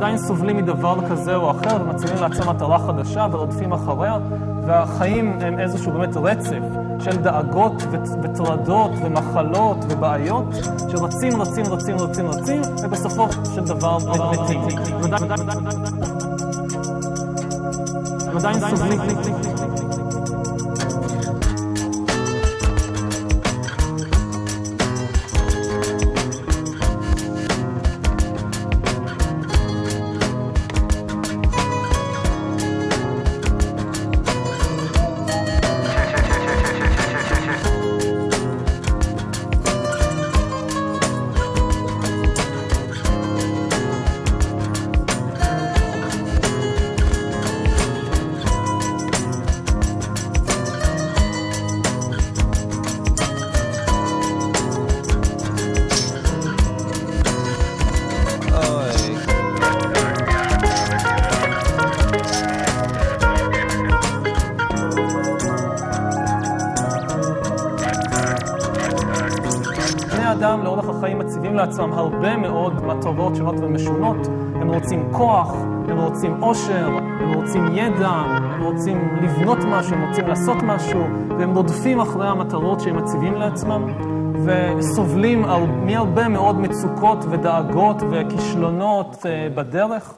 [0.07, 4.19] עדיין סובלים מדבר כזה או אחר ומציבים לעצמם מטרה חדשה ורודפים אחריה,
[4.67, 6.63] והחיים הם איזשהו באמת רצף
[7.05, 7.83] של דאגות
[8.23, 10.45] וטרדות ומחלות ובעיות
[10.91, 13.99] שרצים, רצים, רצים, רצים, רצים, ובסופו של דבר
[14.31, 14.61] מתים.
[18.37, 19.46] עדיין סובלים.
[71.57, 74.27] לעצמם הרבה מאוד מטרות שונות ומשונות.
[74.55, 75.55] הם רוצים כוח,
[75.89, 76.89] הם רוצים עושר,
[77.21, 81.01] הם רוצים ידע, הם רוצים לבנות משהו, הם רוצים לעשות משהו,
[81.39, 83.93] והם רודפים אחרי המטרות שהם מציבים לעצמם,
[84.45, 85.45] וסובלים
[85.87, 90.15] מהרבה מאוד מצוקות ודאגות וכישלונות אה, בדרך,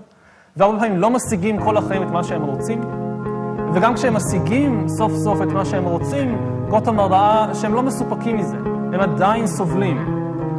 [0.56, 2.80] והרבה פעמים לא משיגים כל החיים את מה שהם רוצים.
[3.74, 6.38] וגם כשהם משיגים סוף סוף את מה שהם רוצים,
[6.70, 8.56] גוטם ראה שהם לא מסופקים מזה,
[8.92, 10.17] הם עדיין סובלים.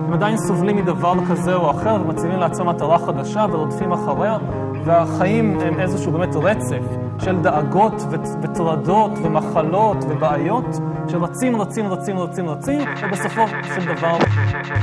[0.10, 4.38] הם עדיין סובלים מדבר כזה או אחר, ומציבים לעצמם מטרה חדשה ורודפים אחריה,
[4.86, 6.84] והחיים הם איזשהו באמת רצף
[7.20, 7.94] של דאגות
[8.42, 10.66] וטרדות ומחלות ובעיות,
[11.08, 14.18] שרצים, רצים, רצים, רצים, רצים, ובסופו של דבר...
[14.20, 14.74] צ'ק צ'ק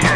[0.00, 0.15] צ'ק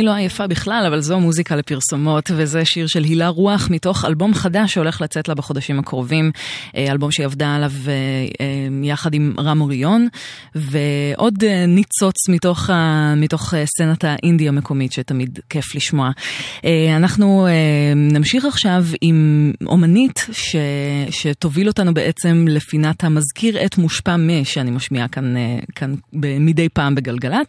[0.00, 4.34] אני לא עייפה בכלל, אבל זו מוזיקה לפרסומות, וזה שיר של הילה רוח מתוך אלבום
[4.34, 6.30] חדש שהולך לצאת לה בחודשים הקרובים.
[6.76, 7.92] אה, אלבום שהיא עבדה עליו אה,
[8.40, 10.08] אה, יחד עם רם אוריון,
[10.54, 16.10] ועוד אה, ניצוץ מתוך, ה, מתוך אה, סצנת האינדי המקומית שתמיד כיף לשמוע.
[16.64, 17.46] אה, אנחנו
[17.96, 20.56] נמשיך עכשיו עם אומנית ש,
[21.10, 25.34] שתוביל אותנו בעצם לפינת המזכיר עת מושפע מ, שאני משמיעה כאן,
[25.74, 27.48] כאן מדי פעם בגלגלצ.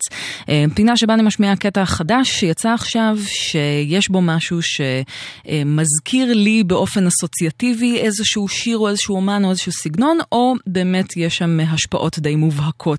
[0.73, 7.97] פינה שבה אני משמיעה קטע חדש שיצא עכשיו, שיש בו משהו שמזכיר לי באופן אסוציאטיבי
[7.97, 12.90] איזשהו שיר או איזשהו אומן או איזשהו סגנון, או באמת יש שם השפעות די מובהקות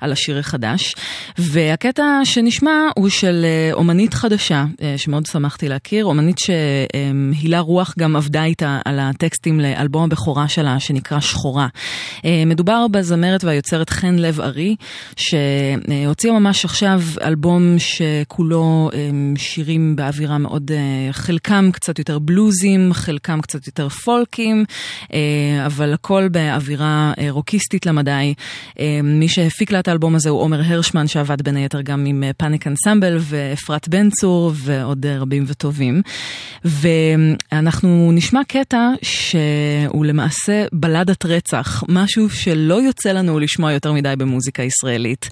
[0.00, 0.94] על השיר החדש.
[1.38, 8.16] והקטע שנשמע הוא של אה, אומנית חדשה, אה, שמאוד שמחתי להכיר, אומנית שהילה רוח גם
[8.16, 11.66] עבדה איתה על הטקסטים לאלבום הבכורה שלה, שנקרא שחורה.
[12.24, 14.76] אה, מדובר בזמרת והיוצרת חן לב ארי,
[15.16, 18.90] שהוציאה ממש עכשיו אלבום שכולו
[19.36, 20.70] שירים באווירה מאוד,
[21.12, 24.64] חלקם קצת יותר בלוזים, חלקם קצת יותר פולקים,
[25.66, 28.34] אבל הכל באווירה רוקיסטית למדי.
[29.04, 32.32] מי שהפיק לה את האלבום הזה הוא עומר הרשמן, שעבד בין היתר גם עם אה,
[32.32, 36.02] פאניק אנסמבל ואפרת בן צור ועוד אה, רבים וטובים.
[36.64, 44.62] ואנחנו נשמע קטע שהוא למעשה בלדת רצח, משהו שלא יוצא לנו לשמוע יותר מדי במוזיקה
[44.62, 45.28] ישראלית.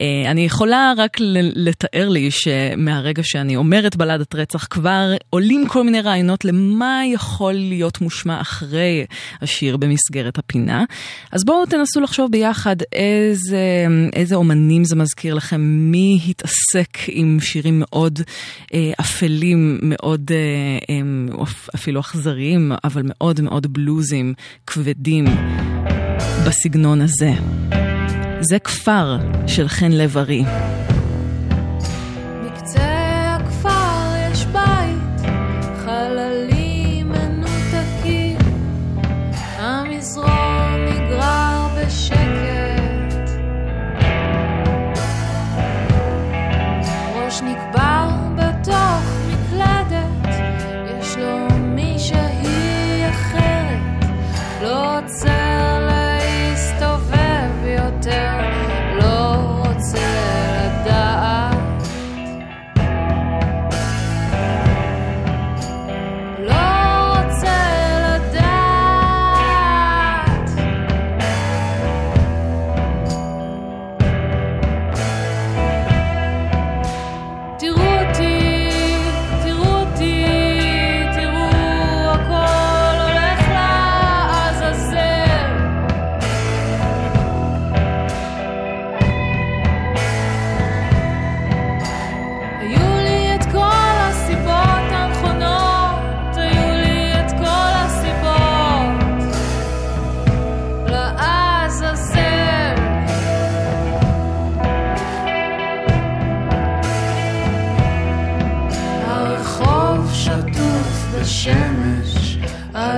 [0.00, 1.16] אה, אני יכולה רק
[1.54, 8.00] לתאר לי שמהרגע שאני אומרת בלדת רצח כבר עולים כל מיני רעיונות למה יכול להיות
[8.00, 9.06] מושמע אחרי
[9.42, 10.84] השיר במסגרת הפינה.
[11.32, 13.39] אז בואו תנסו לחשוב ביחד איזה,
[14.12, 18.20] איזה אומנים זה מזכיר לכם, מי התעסק עם שירים מאוד
[18.74, 21.44] אה, אפלים, מאוד אה, אה,
[21.74, 24.34] אפילו אכזריים, אבל מאוד מאוד בלוזים,
[24.66, 25.24] כבדים,
[26.46, 27.30] בסגנון הזה.
[28.40, 30.44] זה כפר של חן לב ארי.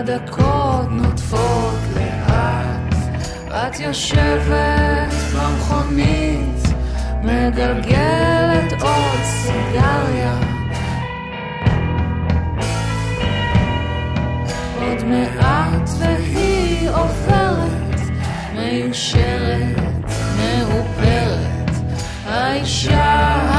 [0.03, 2.95] הדקות נוטפות לאט.
[3.51, 6.63] את יושבת במכונית,
[7.23, 10.39] מגלגלת עוד סיגריה.
[14.81, 18.01] עוד מעט והיא עוברת,
[18.55, 19.77] מיושרת,
[20.37, 21.71] מאופרת,
[22.27, 23.52] האישה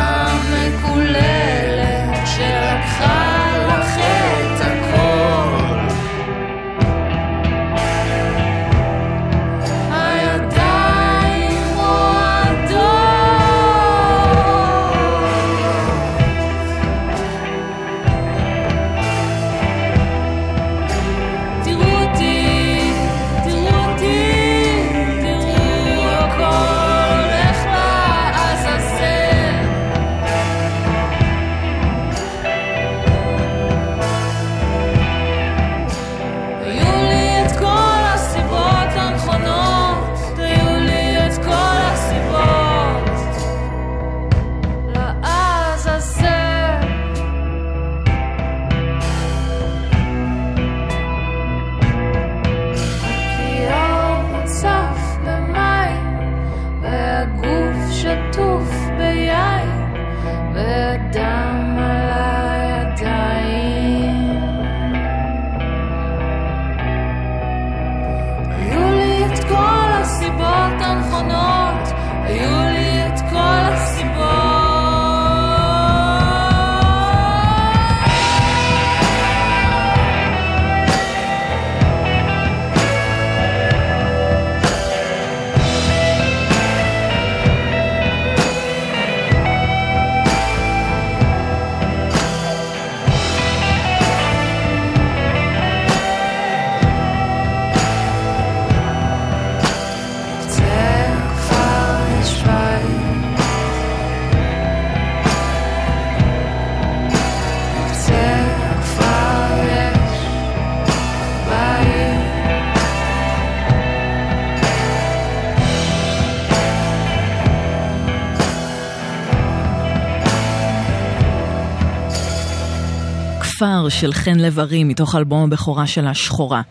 [123.90, 126.62] של חן לב-ארי מתוך אלבום הבכורה שלה, שחורה.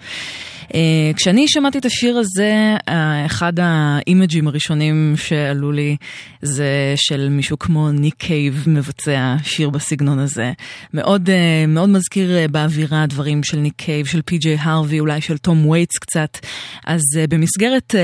[0.73, 0.75] אה,
[1.17, 2.93] כשאני שמעתי את השיר הזה, אה,
[3.27, 5.97] אחד האימג'ים הראשונים שעלו לי
[6.43, 10.53] זה של מישהו כמו ניק קייב מבצע שיר בסגנון הזה.
[10.95, 11.33] מאוד, אה,
[11.69, 16.39] מאוד מזכיר באווירה דברים של ניק קייב, של פי.ג'יי הרווי, אולי של תום וייטס קצת.
[16.87, 17.95] אז במסגרת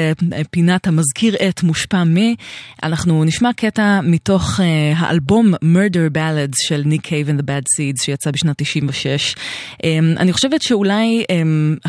[0.51, 2.37] פינת המזכיר את מושפע מי,
[2.83, 4.61] אנחנו נשמע קטע מתוך
[4.97, 9.35] האלבום Murder Ballads של ניק קייב and the Bad Seeds שיצא בשנת 96.
[9.75, 9.85] אמ,
[10.17, 11.89] אני חושבת שאולי אמ,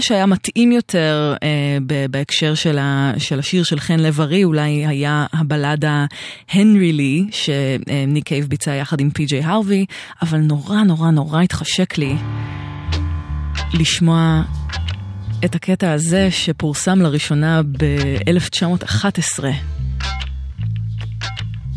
[0.00, 1.78] שהיה מתאים יותר אה,
[2.10, 6.06] בהקשר של, ה, של השיר של חן לב-ארי אולי היה הבלדה
[6.50, 9.86] Henry Lee, שניק קייב ביצע יחד עם פי.ג'יי הרווי,
[10.22, 12.14] אבל נורא נורא נורא התחשק לי
[13.74, 14.42] לשמוע
[15.44, 19.44] את הקטע הזה שפורסם לראשונה ב-1911.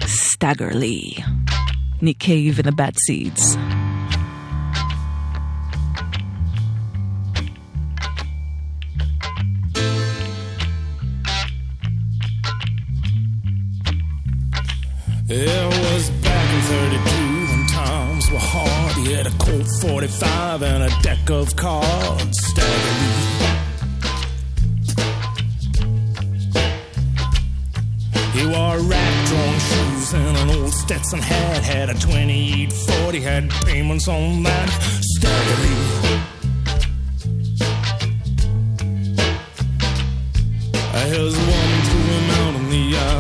[0.06, 1.12] סטאגרלי,
[2.02, 3.89] ניק קייב and the Bad Seeds.
[15.32, 18.96] It was back in 32 when times were hard.
[19.06, 22.36] He had a Colt 45 and a deck of cards.
[22.48, 23.30] Staggerly.
[28.34, 31.62] He wore rag-drawn shoes and an old Stetson hat.
[31.62, 34.70] Had a 2840, had payments on that.
[35.16, 35.90] Staggerly.
[41.10, 41.89] His out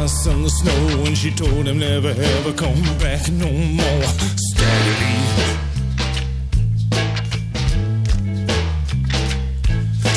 [0.04, 4.04] ice and the snow, and she told him never ever come back no more.
[4.50, 5.16] Steadily.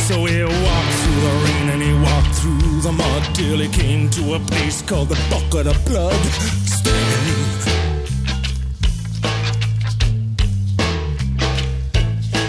[0.08, 4.10] So he walked through the rain and he walked through the mud till he came
[4.10, 6.20] to a place called the Bucket of Blood.
[6.76, 7.40] Steadily.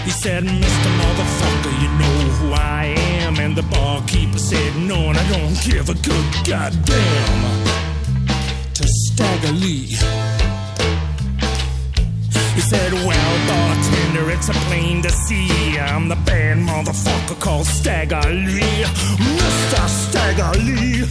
[0.04, 0.83] He said, Mr.
[3.54, 7.64] The barkeeper said, No, and I don't give a good goddamn.
[8.74, 9.94] To Stagger Lee.
[12.56, 15.78] He said, Well, bartender, it's a plain to see.
[15.78, 18.84] I'm the bad motherfucker called Stagger Lee.
[19.38, 19.88] Mr.
[19.88, 21.04] Stagger Lee.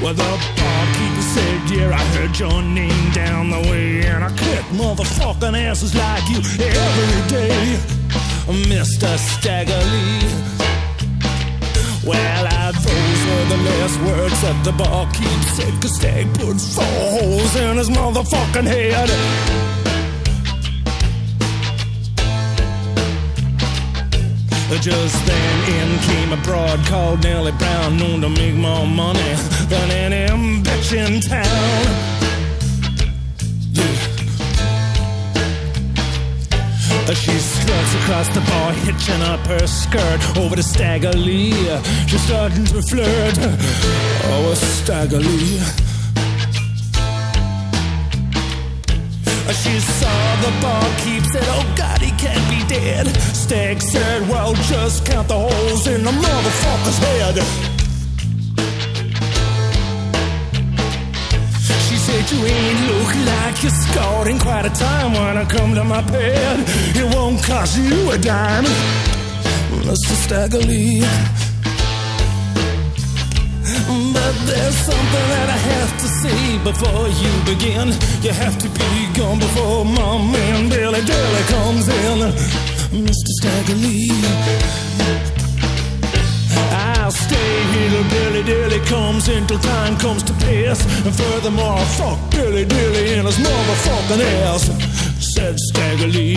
[0.00, 4.64] Well, the barkeeper said, Yeah, I heard your name down the way, and I kick
[4.78, 7.93] motherfucking asses like you every day,
[8.46, 9.16] Mr.
[9.16, 10.54] Staggerly.
[12.04, 16.84] Well, I, those were the last words that the barkeep said, cause Stag put four
[16.84, 19.08] holes in his motherfucking head.
[24.80, 29.34] Just then in came a broad called Nellie Brown, known to make more money
[29.68, 32.13] than any bitch in town.
[37.12, 41.52] She struts across the bar, hitching up her skirt over to Stagger Lee.
[42.06, 43.38] She's starting to flirt.
[44.24, 45.60] Oh, a Stagger Lee.
[49.52, 53.06] She saw the barkeep, said, Oh God, he can't be dead.
[53.34, 57.63] Stag said, Well, just count the holes in the motherfucker's head.
[62.32, 66.64] Ain't look like you're scored in quite a time when I come to my bed.
[66.96, 68.64] It won't cost you a dime,
[69.84, 70.14] Mr.
[70.24, 71.02] Staggerly.
[74.14, 77.88] But there's something that I have to say before you begin.
[78.22, 82.32] You have to be gone before my man Billy Dilly comes in.
[83.04, 83.30] Mr.
[83.38, 85.33] Staggerly.
[87.04, 90.80] I'll stay here till Billy Dilly comes until time comes to pass.
[91.04, 94.64] And furthermore, fuck Billy Dilly in his motherfucking ass.
[95.20, 96.36] Said Staggerly.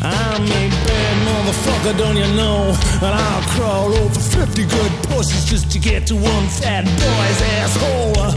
[0.00, 2.74] I'm a bad motherfucker, don't you know?
[3.04, 8.30] And I'll crawl over 50 good pussies just to get to one fat boy's asshole.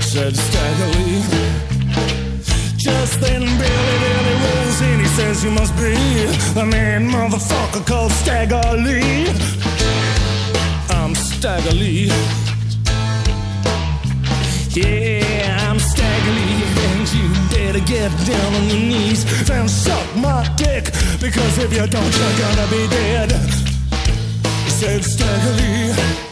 [0.00, 1.49] Said Staggerly.
[2.80, 5.92] Just then Billy Billy rolls in, he says you must be
[6.54, 9.28] the man motherfucker called Stagger Lee.
[10.88, 12.06] I'm Stagger Lee.
[14.70, 20.48] Yeah, I'm Stagger Lee, and you better get down on your knees and suck my
[20.56, 20.84] dick,
[21.20, 23.30] because if you don't, you're gonna be dead.
[24.68, 26.29] Said Stagger Lee.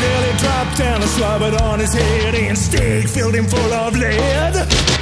[0.00, 4.99] Billy dropped down and slobbered on his head, and Stig filled him full of lead.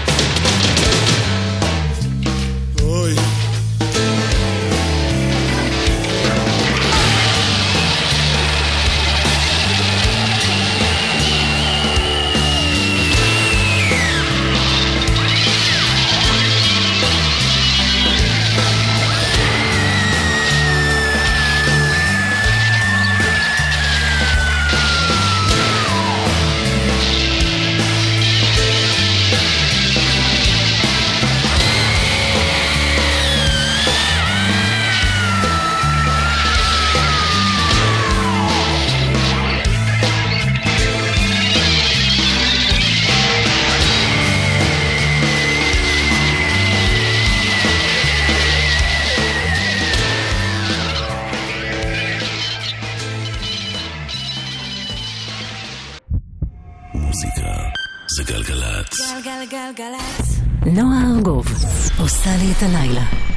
[62.28, 63.27] עושה לי את הלילה.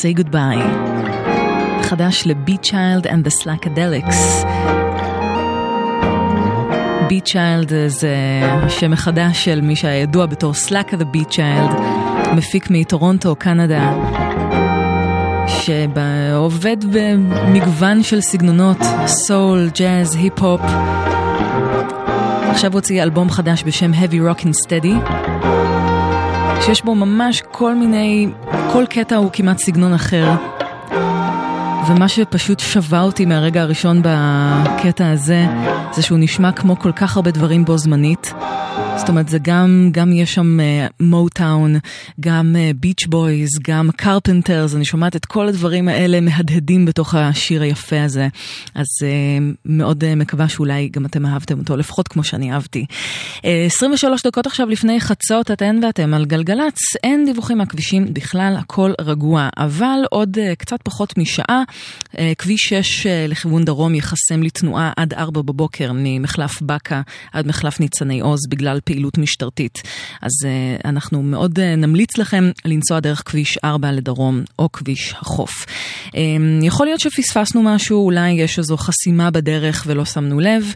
[0.00, 0.62] Say Goodbye.
[1.82, 4.44] חדש ל-Beat Child and the Slackadelics.
[7.08, 8.14] Beat Child זה
[8.68, 11.80] שם מחדש של מי שהיה ידוע בתור Slack the Beat Child,
[12.34, 13.92] מפיק מטורונטו, קנדה,
[15.46, 20.60] שעובד במגוון של סגנונות, סול, ג'אז, היפ-הופ.
[22.50, 25.10] עכשיו הוציא אלבום חדש בשם Heavy Rockin' Steady.
[26.60, 28.28] שיש בו ממש כל מיני,
[28.72, 30.32] כל קטע הוא כמעט סגנון אחר.
[31.88, 35.46] ומה שפשוט שווה אותי מהרגע הראשון בקטע הזה,
[35.92, 38.32] זה שהוא נשמע כמו כל כך הרבה דברים בו זמנית.
[39.00, 40.58] זאת אומרת, זה גם, גם יש שם
[41.00, 41.78] מוטאון, uh,
[42.20, 47.62] גם ביץ' uh, בויז, גם קרפנטרס, אני שומעת את כל הדברים האלה מהדהדים בתוך השיר
[47.62, 48.28] היפה הזה.
[48.74, 52.86] אז uh, מאוד uh, מקווה שאולי גם אתם אהבתם אותו, לפחות כמו שאני אהבתי.
[53.36, 58.92] Uh, 23 דקות עכשיו לפני חצות, אתן ואתם על גלגלצ, אין דיווחים מהכבישים בכלל, הכל
[59.00, 59.48] רגוע.
[59.56, 61.62] אבל עוד uh, קצת פחות משעה,
[62.12, 67.00] uh, כביש 6 uh, לכיוון דרום יחסם לתנועה עד 4 בבוקר ממחלף בקה
[67.32, 69.82] עד מחלף ניצני עוז בגלל פעילות משטרתית.
[70.22, 70.46] אז uh,
[70.84, 75.66] אנחנו מאוד uh, נמליץ לכם לנסוע דרך כביש 4 לדרום או כביש החוף.
[76.06, 76.10] Um,
[76.62, 80.74] יכול להיות שפספסנו משהו, אולי יש איזו חסימה בדרך ולא שמנו לב.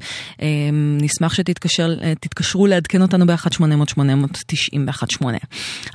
[1.01, 5.25] נשמח שתתקשרו לעדכן אותנו ב-1-800-890-118.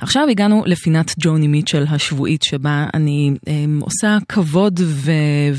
[0.00, 3.30] עכשיו הגענו לפינת ג'וני מיטשל השבועית, שבה אני
[3.80, 5.12] עושה כבוד ו-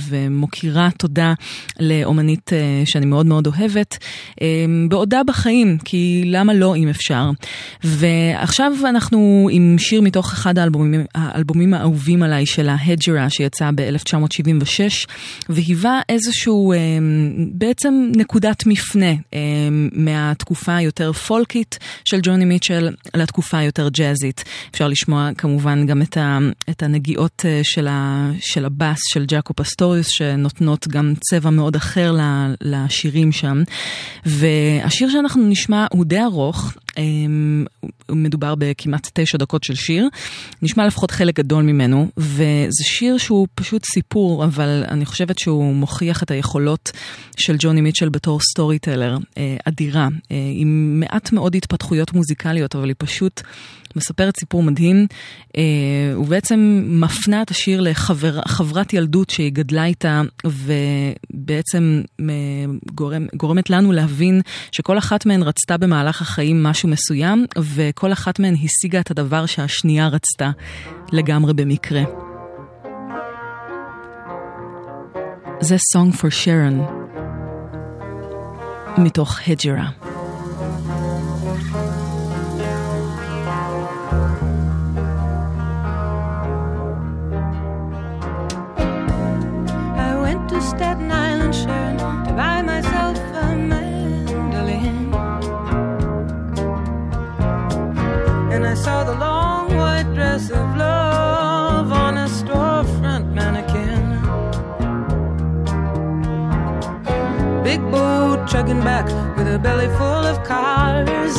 [0.10, 1.34] ומוקירה תודה
[1.80, 2.52] לאומנית
[2.86, 3.98] שאני מאוד מאוד אוהבת,
[4.90, 7.30] בעודה בחיים, כי למה לא אם אפשר.
[7.84, 15.08] ועכשיו אנחנו עם שיר מתוך אחד האלבומים, האלבומים האהובים עליי שלה, הג'רה, שיצא ב-1976,
[15.50, 16.78] והיווה איזשהו אמ,
[17.54, 19.36] בעצם נקודת מפנה אמ,
[19.92, 24.44] מהתקופה היותר פולקית של ג'וני מיטשל לתקופה היותר ג'אזית.
[24.72, 26.38] אפשר לשמוע כמובן גם את, ה,
[26.70, 32.16] את הנגיעות אה, של, ה, של הבאס של ג'קו פסטוריוס, שנותנות גם צבע מאוד אחר
[32.62, 33.64] לשירים שם.
[34.26, 37.66] והשיר שאנחנו נשמע הוא די ארוך, אמ,
[38.10, 40.08] מדובר בכמעט תשע דקות של שיר,
[40.62, 46.24] נשמע לפחות חלק גדול ממנו, וזה שיר שהוא פשוט סיפור, אבל אני חושבת שהוא מוכיח
[46.24, 46.92] את היכולות
[47.38, 52.88] של ג'וני מיטשל בתור סטורי טלר, אה, אדירה, אה, עם מעט מאוד התפתחויות מוזיקליות, אבל
[52.88, 53.42] היא פשוט...
[53.96, 55.08] מספרת סיפור מדהים,
[55.58, 55.62] אה,
[56.18, 62.26] ובעצם מפנה את השיר לחברת ילדות שהיא גדלה איתה, ובעצם אה,
[62.94, 64.42] גורם, גורמת לנו להבין
[64.72, 70.08] שכל אחת מהן רצתה במהלך החיים משהו מסוים, וכל אחת מהן השיגה את הדבר שהשנייה
[70.08, 70.52] רצתה
[71.12, 72.02] לגמרי במקרה.
[75.62, 77.02] זה Song for Sharon
[78.98, 80.11] מתוך הג'רה.
[98.82, 104.04] Saw the long white dress of love on a storefront mannequin.
[107.64, 109.06] Big boat chugging back
[109.38, 111.36] with a belly full of cars.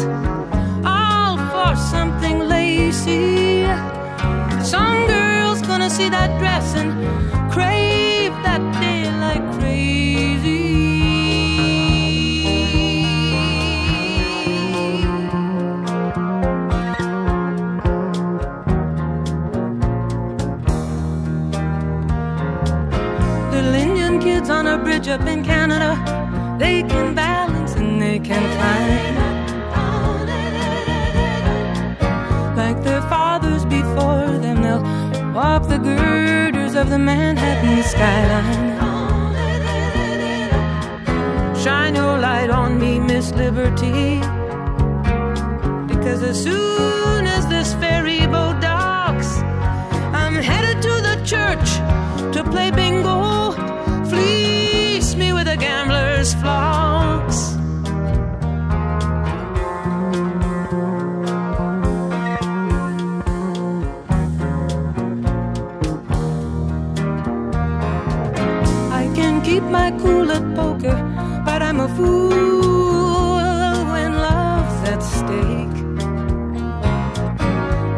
[0.85, 3.64] All for something lacy.
[4.62, 6.90] Some girl's gonna see that dress and
[7.51, 8.91] crave that day
[25.08, 25.96] up in Canada,
[26.60, 29.16] they can balance and they can climb.
[32.56, 34.82] Like their fathers before them, they'll
[35.32, 38.78] walk the girders of the Manhattan skyline.
[41.56, 44.20] Shine your light on me, Miss Liberty.
[45.92, 49.38] Because as soon as this ferry boat docks,
[50.14, 51.68] I'm headed to the church
[52.34, 53.31] to play bingo.
[56.22, 57.56] Gambler's flocks.
[68.92, 70.96] I can keep my cool at poker,
[71.44, 72.30] but I'm a fool
[73.92, 75.78] when love's at stake.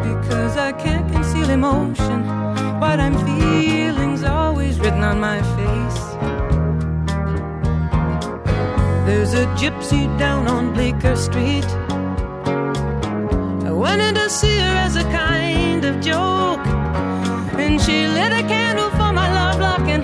[0.03, 2.25] Because I can't conceal emotion,
[2.79, 5.54] what I'm feeling's always written on my face.
[9.35, 11.65] A gypsy down on Bleecker Street.
[13.65, 16.65] I went in to see her as a kind of joke,
[17.59, 20.03] and she lit a candle for my love lock, and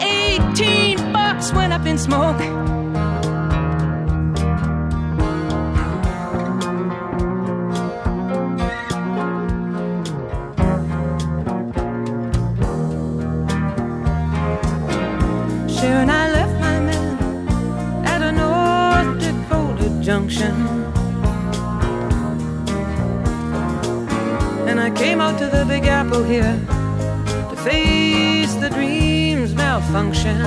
[0.00, 2.83] 18 bucks went up in smoke.
[24.66, 26.58] And I came out to the Big Apple here
[27.50, 30.40] to face the dream's malfunction.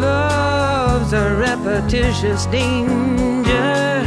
[0.00, 4.02] Love's a repetitious danger.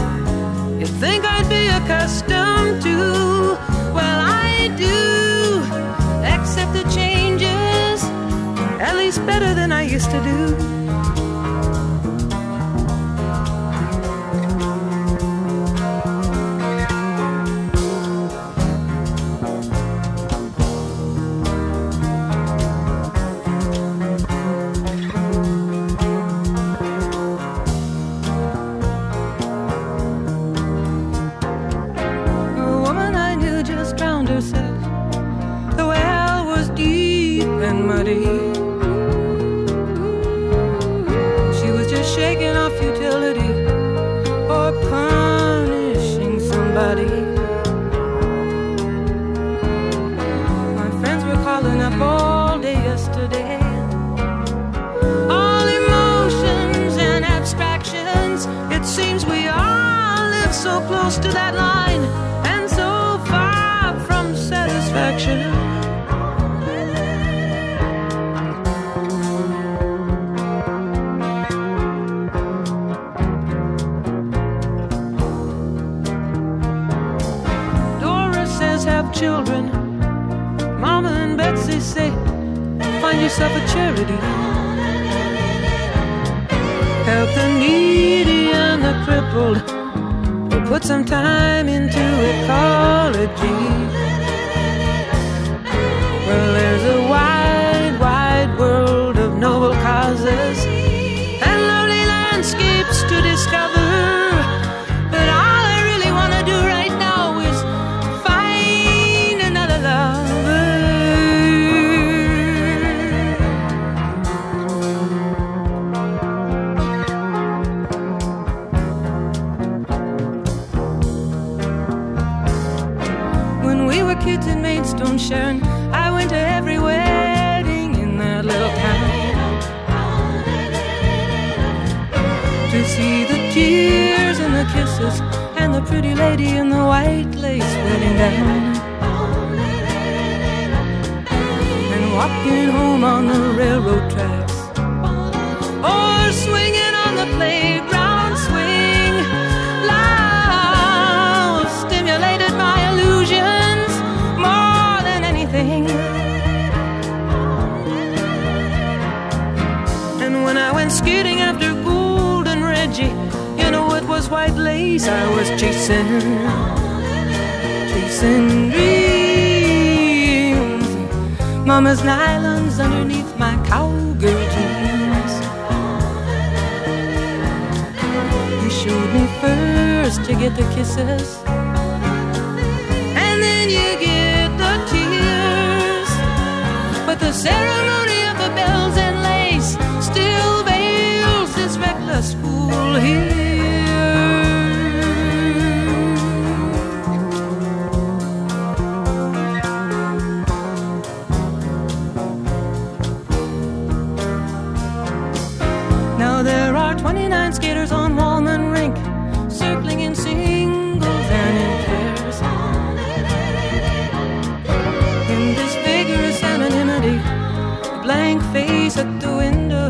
[0.77, 3.55] You'd think I'd be accustomed to,
[3.93, 5.63] well, I do
[6.25, 8.03] accept the changes,
[8.81, 10.76] at least better than I used to do.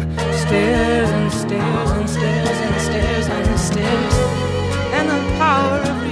[0.02, 4.14] stairs and stairs and stairs and stairs and stairs.
[4.94, 6.07] And the power of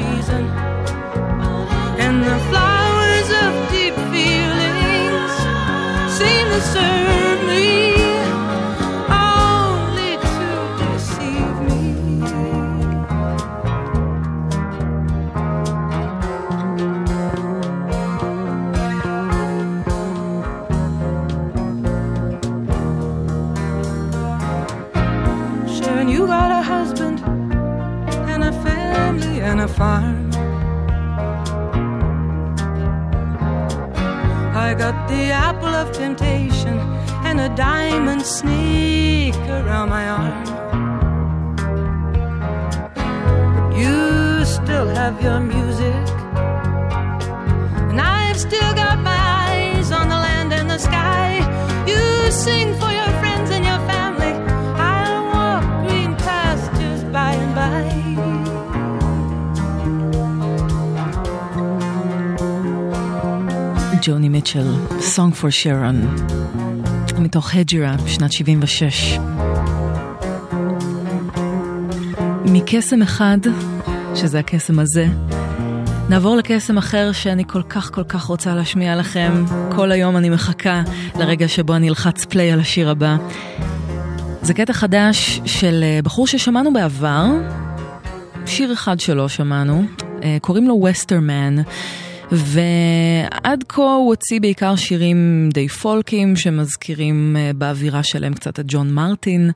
[29.75, 30.31] farm.
[34.55, 36.79] I got the apple of temptation
[37.27, 40.43] and a diamond snake around my arm.
[42.95, 46.03] But you still have your music,
[47.89, 51.29] and I've still got my eyes on the land and the sky.
[51.85, 52.94] You sing for
[64.07, 66.21] ג'וני מיטשל, Song for Sharon,
[67.19, 69.17] מתוך הג'ירה בשנת 76.
[72.45, 73.37] מקסם אחד,
[74.15, 75.07] שזה הקסם הזה,
[76.09, 79.45] נעבור לקסם אחר שאני כל כך כל כך רוצה להשמיע לכם.
[79.75, 80.81] כל היום אני מחכה
[81.19, 83.17] לרגע שבו אני אלחץ פליי על השיר הבא.
[84.41, 87.25] זה קטע חדש של אה, בחור ששמענו בעבר,
[88.45, 89.83] שיר אחד שלו שמענו,
[90.23, 91.55] אה, קוראים לו וסטרמן.
[92.31, 98.93] ועד כה הוא הוציא בעיקר שירים די פולקים שמזכירים אה, באווירה שלהם קצת את ג'ון
[98.93, 99.51] מרטין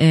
[0.00, 0.06] אה,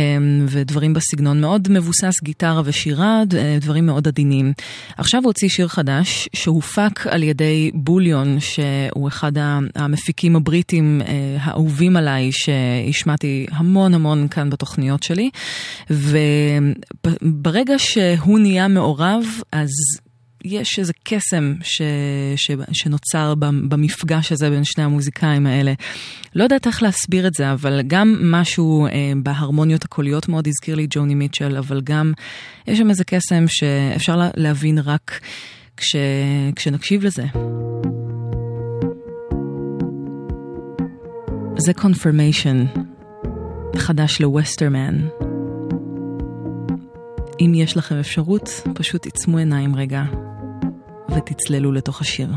[0.47, 4.53] ודברים בסגנון מאוד מבוסס גיטרה ושירה, אה, דברים מאוד עדינים.
[4.97, 9.31] עכשיו הוא הוציא שיר חדש שהופק על ידי בוליון שהוא אחד
[9.75, 15.29] המפיקים הבריטים אה, האהובים עליי שהשמעתי המון המון כאן בתוכניות שלי
[15.89, 19.69] וברגע שהוא נהיה מעורב אז
[20.45, 21.81] יש איזה קסם ש,
[22.35, 25.73] ש, שנוצר במפגש הזה בין שני המוזיקאים האלה.
[26.35, 30.87] לא יודעת איך להסביר את זה, אבל גם משהו אה, בהרמוניות הקוליות מאוד הזכיר לי
[30.89, 32.13] ג'וני מיטשל, אבל גם
[32.67, 35.19] יש שם איזה קסם שאפשר לה, להבין רק
[35.77, 35.95] כש,
[36.55, 37.25] כשנקשיב לזה.
[41.57, 42.65] זה קונפרמיישן
[43.77, 45.07] חדש לווסטרמן.
[47.39, 50.03] אם יש לכם אפשרות, פשוט עיצמו עיניים רגע
[51.15, 52.29] ותצללו לתוך השיר.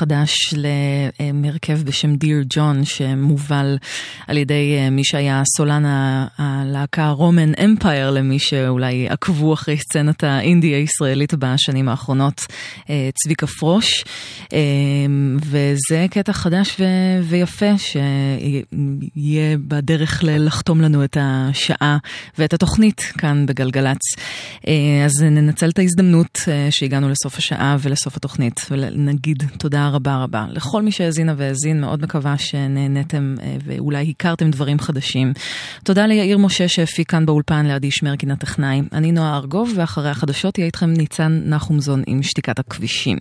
[0.00, 3.78] חדש למרכב בשם דיר ג'ון, שמובל
[4.26, 5.82] על ידי אה, מי שהיה סולן
[6.38, 12.46] הלהקה רומן אמפייר, למי שאולי עקבו אחרי סצנת האינדי הישראלית בשנים האחרונות,
[12.90, 14.04] אה, צביקה פרוש.
[14.52, 14.58] אה,
[15.42, 21.98] וזה קטע חדש ו- ויפה, שיהיה בדרך לחתום לנו את השעה
[22.38, 24.00] ואת התוכנית כאן בגלגלצ.
[24.68, 30.46] אה, אז ננצל את ההזדמנות אה, שהגענו לסוף השעה ולסוף התוכנית, ונגיד תודה רבה רבה
[30.50, 35.32] לכל מי שהאזינה והאזין, מאוד מקווה שנהנתם אה, ואולי הכרתם דברים חדשים.
[35.84, 38.82] תודה ליאיר משה שהפיק כאן באולפן לידי שמרקין הטכנאי.
[38.92, 43.18] אני נועה ארגוב, ואחרי החדשות יהיה איתכם ניצן נחומזון עם שתיקת הכבישים.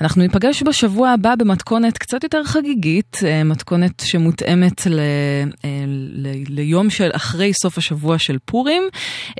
[0.00, 5.00] אנחנו ניפגש בשבוע הבא במתכונת קצת יותר חגיגית, אה, מתכונת שמותאמת ל,
[5.64, 8.82] אה, ל, ליום של אחרי סוף השבוע של פורים,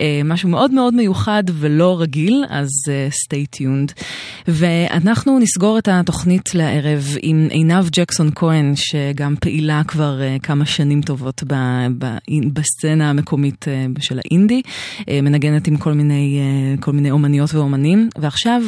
[0.01, 2.69] אה, משהו מאוד מאוד מיוחד ולא רגיל, אז
[3.11, 4.03] stay tuned.
[4.49, 11.43] ואנחנו נסגור את התוכנית לערב עם עינב ג'קסון כהן, שגם פעילה כבר כמה שנים טובות
[11.47, 11.55] ב,
[11.99, 12.07] ב,
[12.53, 13.65] בסצנה המקומית
[14.01, 14.63] של האינדי,
[15.11, 16.41] מנגנת עם כל מיני,
[16.81, 18.63] כל מיני אומניות ואומנים, ועכשיו,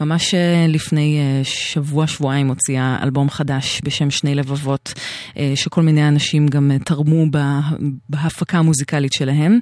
[0.00, 0.34] ממש
[0.68, 1.44] לפני אה,
[2.06, 4.92] שבוע-שבועיים הוציאה אלבום חדש בשם שני לבבות,
[5.38, 7.60] אה, שכל מיני אנשים גם אה, תרמו בה-
[8.08, 9.58] בהפקה המוזיקלית שלהם.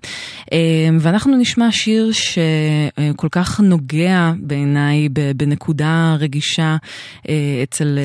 [0.52, 0.58] אה,
[1.00, 6.76] ואנחנו נשמע שיר שכל כך נוגע בעיניי בנקודה רגישה
[7.62, 7.98] אצל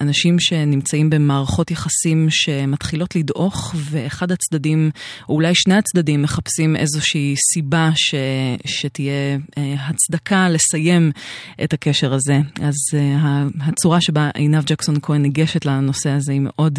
[0.00, 4.90] אנשים שנמצאים במערכות יחסים שמתחילות לדעוך, ואחד הצדדים,
[5.28, 8.14] או אולי שני הצדדים, מחפשים איזושהי סיבה ש,
[8.66, 11.12] שתהיה הצדקה לסיים
[11.64, 12.38] את הקשר הזה.
[12.62, 12.74] אז
[13.78, 16.78] הצורה שבה עינב ג'קסון כהן ניגשת לנושא הזה היא מאוד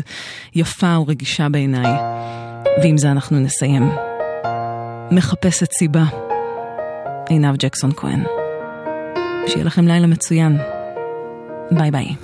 [0.56, 1.92] יפה ורגישה בעיניי.
[2.84, 3.90] ועם זה אנחנו נסיים.
[5.12, 6.04] מחפשת סיבה.
[7.30, 8.24] עינב ג'קסון כהן.
[9.48, 10.58] שיהיה לכם לילה מצוין.
[11.72, 12.16] ביי ביי.